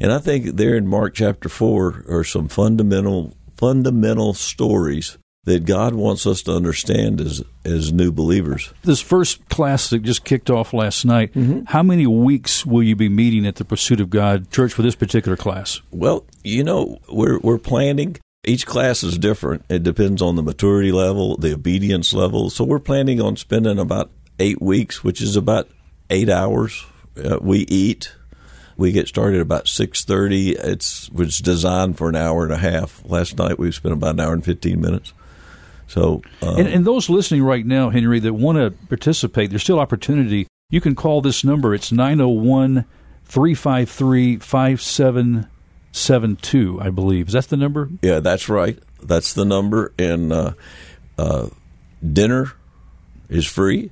And 0.00 0.12
I 0.12 0.18
think 0.18 0.56
there 0.56 0.76
in 0.76 0.86
Mark 0.86 1.14
chapter 1.14 1.48
4 1.48 2.04
are 2.08 2.24
some 2.24 2.48
fundamental 2.48 3.34
fundamental 3.56 4.34
stories 4.34 5.18
that 5.44 5.64
God 5.64 5.94
wants 5.94 6.26
us 6.26 6.42
to 6.42 6.52
understand 6.52 7.20
as 7.20 7.42
as 7.64 7.92
new 7.92 8.12
believers. 8.12 8.72
This 8.84 9.00
first 9.00 9.48
class 9.48 9.90
that 9.90 10.02
just 10.02 10.24
kicked 10.24 10.50
off 10.50 10.72
last 10.72 11.04
night, 11.04 11.32
mm-hmm. 11.32 11.64
how 11.66 11.82
many 11.82 12.06
weeks 12.06 12.64
will 12.64 12.82
you 12.82 12.94
be 12.94 13.08
meeting 13.08 13.46
at 13.46 13.56
the 13.56 13.64
Pursuit 13.64 14.00
of 14.00 14.10
God 14.10 14.50
Church 14.50 14.72
for 14.72 14.82
this 14.82 14.94
particular 14.94 15.36
class? 15.36 15.80
Well, 15.90 16.24
you 16.44 16.62
know, 16.62 16.98
we're 17.08 17.38
we're 17.40 17.58
planning 17.58 18.16
each 18.44 18.66
class 18.66 19.02
is 19.02 19.18
different. 19.18 19.64
It 19.68 19.82
depends 19.82 20.22
on 20.22 20.36
the 20.36 20.42
maturity 20.42 20.92
level, 20.92 21.36
the 21.36 21.54
obedience 21.54 22.12
level. 22.12 22.50
So 22.50 22.64
we're 22.64 22.78
planning 22.78 23.20
on 23.20 23.36
spending 23.36 23.78
about 23.78 24.10
8 24.38 24.62
weeks, 24.62 25.02
which 25.02 25.20
is 25.20 25.36
about 25.36 25.68
8 26.08 26.30
hours. 26.30 26.86
Uh, 27.16 27.38
we 27.40 27.60
eat 27.68 28.14
we 28.78 28.92
get 28.92 29.08
started 29.08 29.42
about 29.42 29.68
six 29.68 30.04
thirty. 30.04 30.52
It's 30.52 31.10
was 31.10 31.36
designed 31.38 31.98
for 31.98 32.08
an 32.08 32.16
hour 32.16 32.44
and 32.44 32.52
a 32.52 32.56
half. 32.56 33.02
Last 33.04 33.36
night 33.36 33.58
we 33.58 33.70
spent 33.72 33.92
about 33.92 34.14
an 34.14 34.20
hour 34.20 34.32
and 34.32 34.42
fifteen 34.42 34.80
minutes. 34.80 35.12
So, 35.88 36.22
uh, 36.42 36.54
and, 36.56 36.66
and 36.68 36.86
those 36.86 37.10
listening 37.10 37.42
right 37.42 37.66
now, 37.66 37.90
Henry, 37.90 38.20
that 38.20 38.34
want 38.34 38.58
to 38.58 38.70
participate, 38.88 39.50
there's 39.50 39.62
still 39.62 39.80
opportunity. 39.80 40.46
You 40.70 40.80
can 40.82 40.94
call 40.94 41.22
this 41.22 41.42
number. 41.42 41.74
It's 41.74 41.90
901 41.90 42.84
353 43.24 44.36
5772, 44.36 46.80
I 46.80 46.90
believe. 46.90 47.28
Is 47.28 47.32
that 47.32 47.48
the 47.48 47.56
number? 47.56 47.88
Yeah, 48.02 48.20
that's 48.20 48.50
right. 48.50 48.78
That's 49.02 49.32
the 49.32 49.46
number. 49.46 49.94
And 49.98 50.30
uh, 50.30 50.52
uh, 51.16 51.48
dinner 52.12 52.52
is 53.30 53.46
free, 53.46 53.90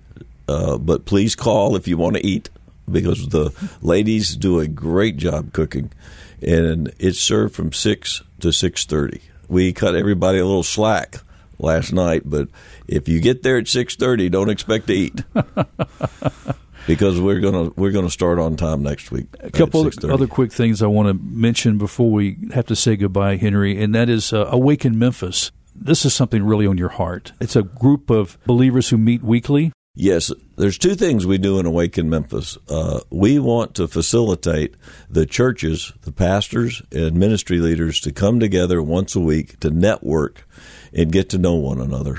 uh, 0.49 0.77
but 0.77 1.07
please 1.07 1.35
call 1.35 1.77
if 1.77 1.89
you 1.89 1.97
want 1.97 2.17
to 2.17 2.27
eat 2.27 2.51
because 2.91 3.29
the 3.29 3.53
ladies 3.83 4.37
do 4.37 4.61
a 4.61 4.69
great 4.69 5.17
job 5.17 5.53
cooking, 5.53 5.93
and 6.41 6.93
it's 6.99 7.21
served 7.21 7.55
from 7.55 7.73
six 7.73 8.23
to 8.41 8.53
six 8.53 8.85
thirty. 8.85 9.21
We 9.49 9.73
cut 9.73 9.95
everybody 9.95 10.39
a 10.39 10.47
little 10.47 10.63
slack 10.63 11.19
last 11.59 11.93
night, 11.93 12.23
but 12.25 12.49
if 12.89 13.09
you 13.09 13.21
get 13.21 13.43
there 13.43 13.59
at 13.59 13.69
six 13.69 13.97
thirty, 13.97 14.29
don't 14.29 14.51
expect 14.51 14.87
to 14.89 14.95
eat. 14.95 15.25
because 16.87 17.21
we're 17.21 17.41
gonna 17.41 17.71
we're 17.77 17.91
gonna 17.91 18.11
start 18.11 18.39
on 18.39 18.57
time 18.57 18.83
next 18.83 19.11
week. 19.11 19.27
A 19.41 19.51
couple 19.51 19.91
other, 20.11 20.27
quick 20.27 20.53
things 20.53 20.83
I 20.83 20.87
want 20.87 21.09
to 21.09 21.15
mention 21.15 21.79
before 21.79 22.11
we 22.11 22.39
have 22.55 22.67
to 22.67 22.77
say 22.77 22.97
goodbye, 22.97 23.37
Henry, 23.37 23.83
and 23.83 23.95
that 23.95 24.09
is 24.09 24.33
uh, 24.33 24.49
Awaken 24.51 24.99
Memphis. 24.99 25.51
This 25.75 26.05
is 26.05 26.15
something 26.15 26.43
really 26.45 26.67
on 26.67 26.79
your 26.79 26.89
heart. 26.89 27.33
It's 27.41 27.57
a 27.57 27.63
group 27.63 28.09
of 28.11 28.39
believers 28.47 28.89
who 28.89 28.97
meet 28.97 29.23
weekly. 29.23 29.73
Yes, 29.99 30.31
there's 30.57 30.77
two 30.77 30.95
things 30.95 31.27
we 31.27 31.39
do 31.39 31.59
in 31.59 31.65
Awaken 31.65 32.11
Memphis. 32.11 32.59
Uh, 32.69 33.01
we 33.09 33.39
want 33.39 33.75
to 33.77 33.89
facilitate 33.89 34.75
the 35.09 35.25
churches, 35.25 35.95
the 36.03 36.13
pastors, 36.13 36.83
and 36.93 37.17
ministry 37.17 37.57
leaders 37.61 37.99
to 38.01 38.13
come 38.13 38.39
together 38.39 38.83
once 38.83 39.17
a 39.17 39.21
week 39.21 39.59
to 39.61 39.71
network 39.71 40.47
and 40.93 41.11
get 41.11 41.31
to 41.31 41.39
know 41.39 41.55
one 41.55 41.81
another. 41.81 42.19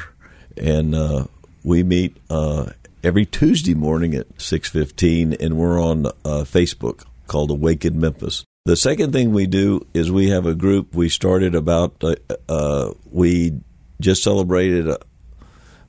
And 0.58 0.96
uh, 0.96 1.26
we 1.64 1.84
meet 1.84 2.18
uh, 2.32 2.72
every 3.04 3.28
Tuesday 3.28 3.76
morning 3.76 4.16
at 4.16 4.26
six 4.42 4.68
fifteen, 4.70 5.34
and 5.34 5.56
we're 5.56 5.80
on 5.80 6.08
uh, 6.08 6.46
Facebook 6.46 7.06
called 7.28 7.52
Awaken 7.52 8.00
Memphis. 8.00 8.44
The 8.66 8.76
second 8.76 9.14
thing 9.14 9.34
we 9.34 9.46
do 9.46 9.86
is 9.94 10.12
we 10.12 10.30
have 10.30 10.48
a 10.48 10.56
group 10.56 10.96
we 10.96 11.10
started 11.10 11.54
about. 11.54 12.04
Uh, 12.04 12.16
uh, 12.50 12.94
we 13.12 13.62
just 14.02 14.24
celebrated 14.24 14.92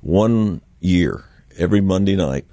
one 0.03 0.61
year 0.81 1.24
every 1.59 1.81
Monday 1.81 2.16
night. 2.16 2.47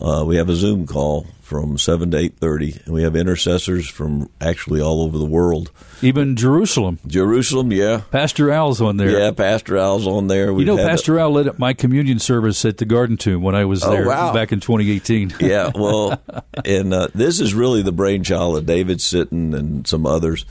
Uh, 0.00 0.24
we 0.24 0.36
have 0.36 0.48
a 0.48 0.54
Zoom 0.54 0.86
call 0.86 1.26
from 1.42 1.76
seven 1.76 2.10
to 2.12 2.18
eight 2.18 2.36
thirty, 2.36 2.80
and 2.84 2.94
we 2.94 3.02
have 3.02 3.16
intercessors 3.16 3.88
from 3.88 4.30
actually 4.40 4.80
all 4.80 5.02
over 5.02 5.18
the 5.18 5.24
world, 5.24 5.72
even 6.02 6.36
Jerusalem. 6.36 7.00
Jerusalem, 7.06 7.72
yeah. 7.72 8.02
Pastor 8.12 8.52
Al's 8.52 8.80
on 8.80 8.98
there. 8.98 9.10
Yeah, 9.10 9.30
Pastor 9.32 9.76
Al's 9.76 10.06
on 10.06 10.28
there. 10.28 10.52
We've 10.52 10.68
you 10.68 10.76
know, 10.76 10.86
Pastor 10.86 11.18
a, 11.18 11.22
Al 11.22 11.30
led 11.30 11.58
my 11.58 11.72
communion 11.72 12.18
service 12.20 12.64
at 12.64 12.76
the 12.76 12.84
Garden 12.84 13.16
Tomb 13.16 13.42
when 13.42 13.56
I 13.56 13.64
was 13.64 13.82
oh, 13.82 13.90
there 13.90 14.06
wow. 14.06 14.32
back 14.32 14.52
in 14.52 14.60
2018. 14.60 15.34
yeah, 15.40 15.72
well, 15.74 16.22
and 16.64 16.94
uh, 16.94 17.08
this 17.14 17.40
is 17.40 17.54
really 17.54 17.82
the 17.82 17.90
brainchild 17.90 18.56
of 18.56 18.66
David 18.66 18.98
Sitton 18.98 19.52
and 19.52 19.86
some 19.86 20.06
others. 20.06 20.44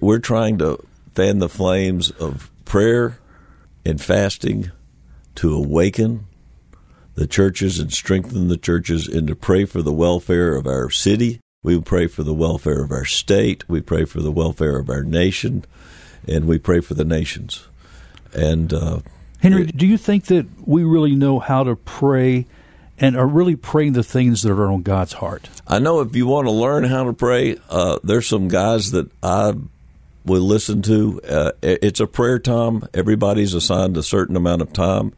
We're 0.00 0.20
trying 0.20 0.58
to 0.58 0.78
fan 1.14 1.40
the 1.40 1.48
flames 1.48 2.10
of 2.12 2.48
prayer 2.64 3.18
and 3.84 4.00
fasting 4.00 4.70
to 5.34 5.52
awaken 5.52 6.27
the 7.18 7.26
churches 7.26 7.80
and 7.80 7.92
strengthen 7.92 8.46
the 8.46 8.56
churches 8.56 9.08
and 9.08 9.26
to 9.26 9.34
pray 9.34 9.64
for 9.64 9.82
the 9.82 9.92
welfare 9.92 10.54
of 10.54 10.68
our 10.68 10.88
city. 10.88 11.40
We 11.64 11.80
pray 11.80 12.06
for 12.06 12.22
the 12.22 12.32
welfare 12.32 12.80
of 12.80 12.92
our 12.92 13.04
state. 13.04 13.68
We 13.68 13.80
pray 13.80 14.04
for 14.04 14.20
the 14.20 14.30
welfare 14.30 14.78
of 14.78 14.88
our 14.88 15.02
nation, 15.02 15.64
and 16.28 16.46
we 16.46 16.58
pray 16.58 16.80
for 16.80 16.94
the 16.94 17.04
nations. 17.04 17.66
And 18.32 18.72
uh, 18.72 19.00
Henry, 19.40 19.66
do 19.66 19.84
you 19.84 19.98
think 19.98 20.26
that 20.26 20.46
we 20.64 20.84
really 20.84 21.16
know 21.16 21.40
how 21.40 21.64
to 21.64 21.74
pray 21.74 22.46
and 23.00 23.16
are 23.16 23.26
really 23.26 23.56
praying 23.56 23.94
the 23.94 24.04
things 24.04 24.42
that 24.42 24.52
are 24.52 24.70
on 24.70 24.82
God's 24.82 25.14
heart? 25.14 25.48
I 25.66 25.80
know 25.80 26.00
if 26.00 26.14
you 26.14 26.28
want 26.28 26.46
to 26.46 26.52
learn 26.52 26.84
how 26.84 27.02
to 27.02 27.12
pray, 27.12 27.56
uh, 27.68 27.98
there's 28.04 28.28
some 28.28 28.46
guys 28.46 28.92
that 28.92 29.10
I 29.24 29.54
will 30.24 30.42
listen 30.42 30.82
to. 30.82 31.20
Uh, 31.28 31.50
it's 31.62 31.98
a 31.98 32.06
prayer 32.06 32.38
time. 32.38 32.84
Everybody's 32.94 33.54
assigned 33.54 33.96
a 33.96 34.04
certain 34.04 34.36
amount 34.36 34.62
of 34.62 34.72
time. 34.72 35.14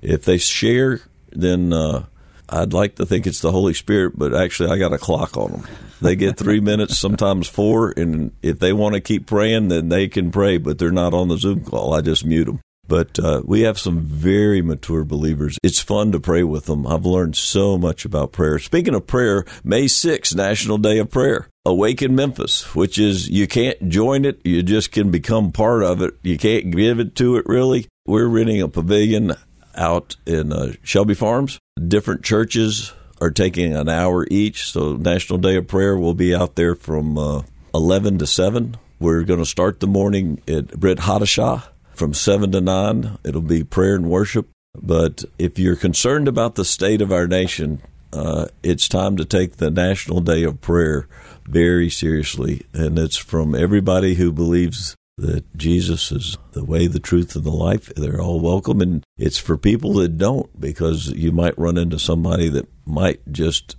If 0.00 0.24
they 0.24 0.38
share 0.38 1.02
then 1.40 1.72
uh, 1.72 2.06
I'd 2.48 2.72
like 2.72 2.96
to 2.96 3.06
think 3.06 3.26
it's 3.26 3.40
the 3.40 3.52
Holy 3.52 3.74
Spirit, 3.74 4.18
but 4.18 4.34
actually 4.34 4.70
I 4.70 4.78
got 4.78 4.92
a 4.92 4.98
clock 4.98 5.36
on 5.36 5.52
them. 5.52 5.66
They 6.00 6.16
get 6.16 6.36
three 6.36 6.60
minutes, 6.72 6.98
sometimes 6.98 7.48
four, 7.48 7.92
and 7.96 8.32
if 8.42 8.58
they 8.58 8.72
want 8.72 8.94
to 8.94 9.00
keep 9.00 9.26
praying, 9.26 9.68
then 9.68 9.88
they 9.88 10.08
can 10.08 10.30
pray, 10.30 10.58
but 10.58 10.78
they're 10.78 10.90
not 10.90 11.14
on 11.14 11.28
the 11.28 11.38
Zoom 11.38 11.64
call. 11.64 11.94
I 11.94 12.00
just 12.00 12.24
mute 12.24 12.44
them. 12.44 12.60
But 12.88 13.18
uh, 13.18 13.42
we 13.44 13.62
have 13.62 13.80
some 13.80 14.00
very 14.00 14.62
mature 14.62 15.04
believers. 15.04 15.58
It's 15.62 15.80
fun 15.80 16.12
to 16.12 16.20
pray 16.20 16.44
with 16.44 16.66
them. 16.66 16.86
I've 16.86 17.04
learned 17.04 17.36
so 17.36 17.76
much 17.76 18.04
about 18.04 18.30
prayer. 18.30 18.60
Speaking 18.60 18.94
of 18.94 19.08
prayer, 19.08 19.44
May 19.64 19.86
6th, 19.86 20.36
National 20.36 20.78
Day 20.78 20.98
of 20.98 21.10
Prayer. 21.10 21.48
Awaken 21.64 22.14
Memphis, 22.14 22.76
which 22.76 22.96
is 22.96 23.28
you 23.28 23.48
can't 23.48 23.88
join 23.88 24.24
it, 24.24 24.40
you 24.44 24.62
just 24.62 24.92
can 24.92 25.10
become 25.10 25.50
part 25.50 25.82
of 25.82 26.00
it. 26.00 26.14
You 26.22 26.38
can't 26.38 26.70
give 26.70 27.00
it 27.00 27.16
to 27.16 27.36
it 27.38 27.46
really. 27.46 27.88
We're 28.06 28.28
renting 28.28 28.62
a 28.62 28.68
pavilion 28.68 29.34
out 29.76 30.16
in 30.26 30.52
uh, 30.52 30.72
Shelby 30.82 31.14
Farms. 31.14 31.58
Different 31.76 32.24
churches 32.24 32.92
are 33.20 33.30
taking 33.30 33.74
an 33.74 33.88
hour 33.88 34.26
each. 34.30 34.70
So 34.70 34.96
National 34.96 35.38
Day 35.38 35.56
of 35.56 35.68
Prayer 35.68 35.96
will 35.96 36.14
be 36.14 36.34
out 36.34 36.56
there 36.56 36.74
from 36.74 37.18
uh, 37.18 37.42
11 37.74 38.18
to 38.18 38.26
7. 38.26 38.76
We're 38.98 39.24
going 39.24 39.40
to 39.40 39.46
start 39.46 39.80
the 39.80 39.86
morning 39.86 40.40
at 40.48 40.78
Brit 40.78 40.98
Hadashah 40.98 41.64
from 41.94 42.14
7 42.14 42.52
to 42.52 42.60
9. 42.60 43.18
It'll 43.24 43.40
be 43.40 43.64
prayer 43.64 43.94
and 43.94 44.08
worship. 44.08 44.48
But 44.74 45.24
if 45.38 45.58
you're 45.58 45.76
concerned 45.76 46.28
about 46.28 46.54
the 46.54 46.64
state 46.64 47.00
of 47.00 47.12
our 47.12 47.26
nation, 47.26 47.80
uh, 48.12 48.46
it's 48.62 48.88
time 48.88 49.16
to 49.16 49.24
take 49.24 49.56
the 49.56 49.70
National 49.70 50.20
Day 50.20 50.42
of 50.42 50.60
Prayer 50.60 51.08
very 51.46 51.88
seriously. 51.90 52.66
And 52.72 52.98
it's 52.98 53.16
from 53.16 53.54
everybody 53.54 54.14
who 54.14 54.32
believes 54.32 54.94
that 55.18 55.56
Jesus 55.56 56.12
is 56.12 56.36
the 56.52 56.64
way, 56.64 56.86
the 56.86 57.00
truth, 57.00 57.34
and 57.36 57.44
the 57.44 57.50
life. 57.50 57.92
They're 57.96 58.20
all 58.20 58.40
welcome. 58.40 58.80
And 58.80 59.04
it's 59.16 59.38
for 59.38 59.56
people 59.56 59.94
that 59.94 60.18
don't, 60.18 60.60
because 60.60 61.08
you 61.08 61.32
might 61.32 61.58
run 61.58 61.78
into 61.78 61.98
somebody 61.98 62.48
that 62.50 62.68
might 62.84 63.20
just 63.32 63.76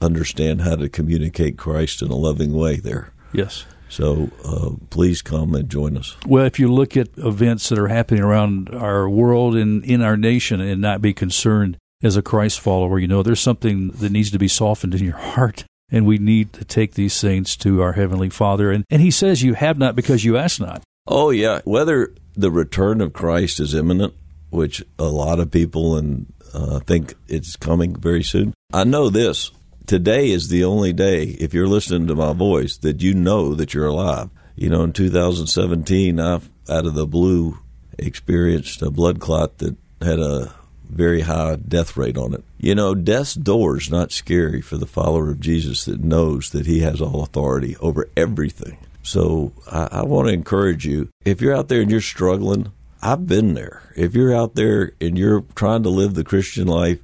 understand 0.00 0.60
how 0.60 0.76
to 0.76 0.88
communicate 0.88 1.56
Christ 1.56 2.02
in 2.02 2.10
a 2.10 2.16
loving 2.16 2.52
way 2.52 2.76
there. 2.76 3.12
Yes. 3.32 3.64
So 3.88 4.30
uh, 4.44 4.70
please 4.90 5.22
come 5.22 5.54
and 5.54 5.68
join 5.68 5.96
us. 5.96 6.16
Well, 6.26 6.44
if 6.44 6.58
you 6.58 6.72
look 6.72 6.96
at 6.96 7.08
events 7.16 7.68
that 7.68 7.78
are 7.78 7.88
happening 7.88 8.22
around 8.22 8.68
our 8.70 9.08
world 9.08 9.56
and 9.56 9.84
in 9.84 10.02
our 10.02 10.16
nation 10.16 10.60
and 10.60 10.80
not 10.80 11.00
be 11.00 11.14
concerned 11.14 11.78
as 12.02 12.16
a 12.16 12.22
Christ 12.22 12.60
follower, 12.60 12.98
you 12.98 13.08
know, 13.08 13.22
there's 13.22 13.40
something 13.40 13.88
that 13.88 14.12
needs 14.12 14.30
to 14.32 14.38
be 14.38 14.48
softened 14.48 14.94
in 14.94 15.04
your 15.04 15.16
heart 15.16 15.64
And 15.90 16.06
we 16.06 16.18
need 16.18 16.52
to 16.54 16.64
take 16.64 16.94
these 16.94 17.20
things 17.20 17.56
to 17.58 17.82
our 17.82 17.92
Heavenly 17.92 18.30
Father. 18.30 18.70
And, 18.70 18.84
and 18.90 19.00
He 19.00 19.10
says, 19.10 19.42
You 19.42 19.54
have 19.54 19.78
not 19.78 19.96
because 19.96 20.24
you 20.24 20.36
ask 20.36 20.60
not. 20.60 20.82
Oh, 21.06 21.30
yeah. 21.30 21.60
Whether 21.64 22.14
the 22.34 22.50
return 22.50 23.00
of 23.00 23.12
Christ 23.12 23.60
is 23.60 23.74
imminent, 23.74 24.14
which 24.50 24.82
a 24.98 25.04
lot 25.04 25.40
of 25.40 25.50
people 25.50 25.96
and 25.96 26.32
uh, 26.52 26.78
think 26.80 27.14
it's 27.28 27.56
coming 27.56 27.96
very 27.96 28.22
soon. 28.22 28.54
I 28.72 28.84
know 28.84 29.10
this. 29.10 29.50
Today 29.86 30.30
is 30.30 30.48
the 30.48 30.64
only 30.64 30.92
day, 30.92 31.24
if 31.24 31.52
you're 31.52 31.66
listening 31.66 32.06
to 32.06 32.14
my 32.14 32.32
voice, 32.32 32.78
that 32.78 33.02
you 33.02 33.12
know 33.12 33.54
that 33.54 33.74
you're 33.74 33.86
alive. 33.86 34.30
You 34.56 34.70
know, 34.70 34.82
in 34.82 34.92
2017, 34.92 36.18
I, 36.18 36.34
out 36.34 36.86
of 36.86 36.94
the 36.94 37.06
blue, 37.06 37.58
experienced 37.98 38.80
a 38.82 38.90
blood 38.90 39.20
clot 39.20 39.58
that 39.58 39.76
had 40.00 40.18
a 40.18 40.54
very 40.94 41.22
high 41.22 41.56
death 41.56 41.96
rate 41.96 42.16
on 42.16 42.34
it. 42.34 42.44
You 42.58 42.74
know, 42.74 42.94
death's 42.94 43.34
door 43.34 43.76
is 43.76 43.90
not 43.90 44.12
scary 44.12 44.60
for 44.60 44.76
the 44.76 44.86
follower 44.86 45.30
of 45.30 45.40
Jesus 45.40 45.84
that 45.84 46.02
knows 46.02 46.50
that 46.50 46.66
he 46.66 46.80
has 46.80 47.00
all 47.00 47.22
authority 47.22 47.76
over 47.80 48.08
everything. 48.16 48.78
So 49.02 49.52
I, 49.70 49.88
I 49.92 50.02
want 50.02 50.28
to 50.28 50.34
encourage 50.34 50.86
you 50.86 51.10
if 51.24 51.40
you're 51.40 51.54
out 51.54 51.68
there 51.68 51.82
and 51.82 51.90
you're 51.90 52.00
struggling, 52.00 52.72
I've 53.02 53.26
been 53.26 53.52
there. 53.54 53.92
If 53.96 54.14
you're 54.14 54.34
out 54.34 54.54
there 54.54 54.92
and 55.00 55.18
you're 55.18 55.44
trying 55.54 55.82
to 55.82 55.90
live 55.90 56.14
the 56.14 56.24
Christian 56.24 56.66
life, 56.66 57.00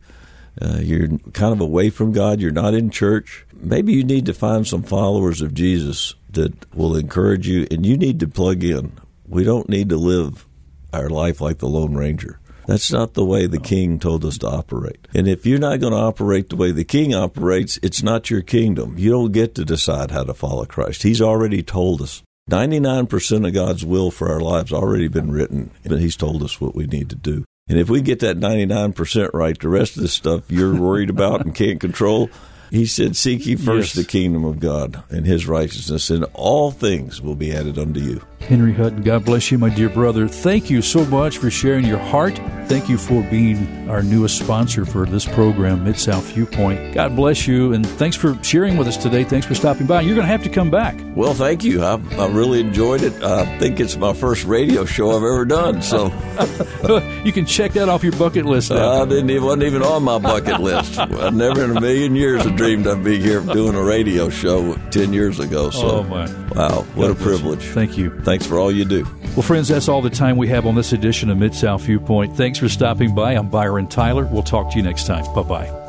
uh, 0.61 0.79
you're 0.81 1.09
kind 1.33 1.53
of 1.53 1.61
away 1.61 1.90
from 1.90 2.12
God, 2.12 2.40
you're 2.40 2.50
not 2.50 2.74
in 2.74 2.90
church, 2.90 3.44
maybe 3.55 3.92
you 3.92 4.03
need 4.03 4.26
to 4.26 4.35
find 4.35 4.66
some 4.66 4.83
followers 4.83 5.42
of 5.42 5.55
Jesus 5.55 6.14
that 6.31 6.74
will 6.74 6.96
encourage 6.96 7.46
you, 7.46 7.66
and 7.70 7.85
you 7.85 7.96
need 7.96 8.20
to 8.20 8.29
plug 8.29 8.64
in. 8.64 8.92
We 9.29 9.44
don't 9.44 9.68
need 9.68 9.88
to 9.90 9.96
live 9.96 10.46
our 10.92 11.09
life 11.09 11.40
like 11.40 11.59
the 11.59 11.68
Lone 11.68 11.94
Ranger. 11.94 12.39
That's 12.71 12.93
not 12.93 13.15
the 13.15 13.25
way 13.25 13.49
the 13.49 13.59
king 13.59 13.99
told 13.99 14.25
us 14.25 14.39
to 14.39 14.47
operate. 14.47 15.09
And 15.13 15.27
if 15.27 15.45
you're 15.45 15.59
not 15.59 15.81
going 15.81 15.93
to 15.93 15.99
operate 15.99 16.51
the 16.51 16.55
way 16.55 16.71
the 16.71 16.85
king 16.85 17.13
operates, 17.13 17.81
it's 17.83 18.01
not 18.01 18.31
your 18.31 18.43
kingdom. 18.43 18.95
You 18.97 19.11
don't 19.11 19.33
get 19.33 19.57
to 19.57 19.65
decide 19.65 20.13
how 20.13 20.23
to 20.23 20.35
follow 20.35 20.65
Christ. 20.67 21.03
He's 21.03 21.21
already 21.21 21.65
told 21.65 22.01
us. 22.01 22.23
99% 22.49 23.45
of 23.45 23.53
God's 23.55 23.85
will 23.85 24.13
for 24.13 24.31
our 24.31 24.39
lives 24.39 24.73
already 24.73 25.09
been 25.09 25.33
written, 25.33 25.73
and 25.83 25.99
He's 25.99 26.15
told 26.15 26.45
us 26.45 26.61
what 26.61 26.77
we 26.77 26.87
need 26.87 27.11
to 27.11 27.17
do. 27.17 27.45
And 27.69 27.77
if 27.77 27.91
we 27.91 28.03
get 28.03 28.21
that 28.21 28.39
99% 28.39 29.31
right, 29.35 29.59
the 29.59 29.69
rest 29.69 29.97
of 29.97 30.03
the 30.03 30.09
stuff 30.09 30.49
you're 30.49 30.81
worried 30.81 31.11
about 31.11 31.45
and 31.45 31.53
can't 31.53 31.81
control, 31.81 32.31
he 32.71 32.87
said, 32.87 33.17
Seek 33.17 33.47
ye 33.47 33.57
first 33.57 33.97
yes. 33.97 34.07
the 34.07 34.09
kingdom 34.09 34.45
of 34.45 34.61
God 34.61 35.03
and 35.11 35.27
his 35.27 35.49
righteousness, 35.49 36.09
and 36.09 36.25
all 36.35 36.71
things 36.71 37.21
will 37.21 37.35
be 37.35 37.53
added 37.53 37.79
unto 37.79 37.99
you. 37.99 38.23
Henry 38.51 38.73
Hutton, 38.73 39.03
God 39.03 39.25
bless 39.25 39.53
you, 39.53 39.59
my 39.59 39.69
dear 39.69 39.89
brother. 39.89 40.27
Thank 40.27 40.71
you 40.71 40.83
so 40.83 41.05
much 41.05 41.39
for 41.39 41.53
sharing 41.53 41.85
your 41.87 41.99
heart. 41.99 42.37
Thank 42.67 42.89
you 42.89 42.99
for 42.99 43.23
being 43.31 43.89
our 43.89 44.03
newest 44.03 44.39
sponsor 44.39 44.85
for 44.85 45.07
this 45.07 45.25
program, 45.25 45.85
Mid 45.85 45.97
South 45.97 46.25
Viewpoint. 46.33 46.95
God 46.95 47.15
bless 47.15 47.47
you, 47.47 47.73
and 47.73 47.87
thanks 47.87 48.17
for 48.17 48.37
sharing 48.43 48.77
with 48.77 48.89
us 48.89 48.97
today. 48.97 49.23
Thanks 49.23 49.47
for 49.47 49.55
stopping 49.55 49.87
by. 49.87 50.01
You're 50.01 50.17
going 50.17 50.27
to 50.27 50.31
have 50.33 50.43
to 50.43 50.49
come 50.49 50.69
back. 50.69 50.97
Well, 51.15 51.33
thank 51.33 51.63
you. 51.63 51.83
I, 51.85 52.01
I 52.19 52.27
really 52.27 52.59
enjoyed 52.59 53.03
it. 53.03 53.23
I 53.23 53.59
think 53.59 53.79
it's 53.79 53.97
my 53.97 54.15
first 54.15 54.45
radio 54.45 54.85
show 54.85 55.11
I've 55.11 55.23
ever 55.23 55.45
done. 55.45 55.81
So 55.81 56.07
you 57.25 57.33
can 57.33 57.47
check 57.47 57.73
that 57.75 57.89
off 57.89 58.03
your 58.03 58.13
bucket 58.13 58.47
list. 58.47 58.71
Now. 58.71 59.03
I 59.03 59.05
didn't 59.05 59.31
even 59.31 59.45
wasn't 59.45 59.63
even 59.63 59.83
on 59.83 60.03
my 60.03 60.19
bucket 60.19 60.59
list. 60.59 60.99
I 60.99 61.31
never 61.31 61.65
in 61.65 61.77
a 61.77 61.81
million 61.81 62.17
years 62.17 62.43
have 62.43 62.57
dreamed 62.57 62.89
I'd 62.89 63.05
be 63.05 63.21
here 63.21 63.41
doing 63.41 63.77
a 63.77 63.83
radio 63.83 64.29
show 64.29 64.75
ten 64.91 65.13
years 65.13 65.39
ago. 65.39 65.71
So, 65.71 65.91
oh 65.99 66.03
my. 66.03 66.27
Wow, 66.55 66.83
what 66.95 67.09
God 67.09 67.17
a 67.17 67.23
privilege! 67.23 67.65
Thank 67.67 67.97
you. 67.99 68.21
Thanks 68.23 68.47
for 68.47 68.59
all 68.59 68.73
you 68.73 68.85
do. 68.85 69.07
Well, 69.35 69.43
friends, 69.43 69.69
that's 69.69 69.89
all 69.89 70.03
the 70.03 70.11
time 70.11 70.37
we 70.37 70.49
have 70.49 70.67
on 70.67 70.75
this 70.75 70.93
edition 70.93 71.31
of 71.31 71.39
Mid 71.39 71.55
South 71.55 71.83
Viewpoint. 71.83 72.37
Thanks 72.37 72.59
for 72.59 72.69
stopping 72.69 73.15
by. 73.15 73.35
I'm 73.35 73.49
Byron 73.49 73.87
Tyler. 73.87 74.27
We'll 74.27 74.43
talk 74.43 74.71
to 74.73 74.77
you 74.77 74.83
next 74.83 75.07
time. 75.07 75.25
Bye 75.35 75.43
bye. 75.43 75.80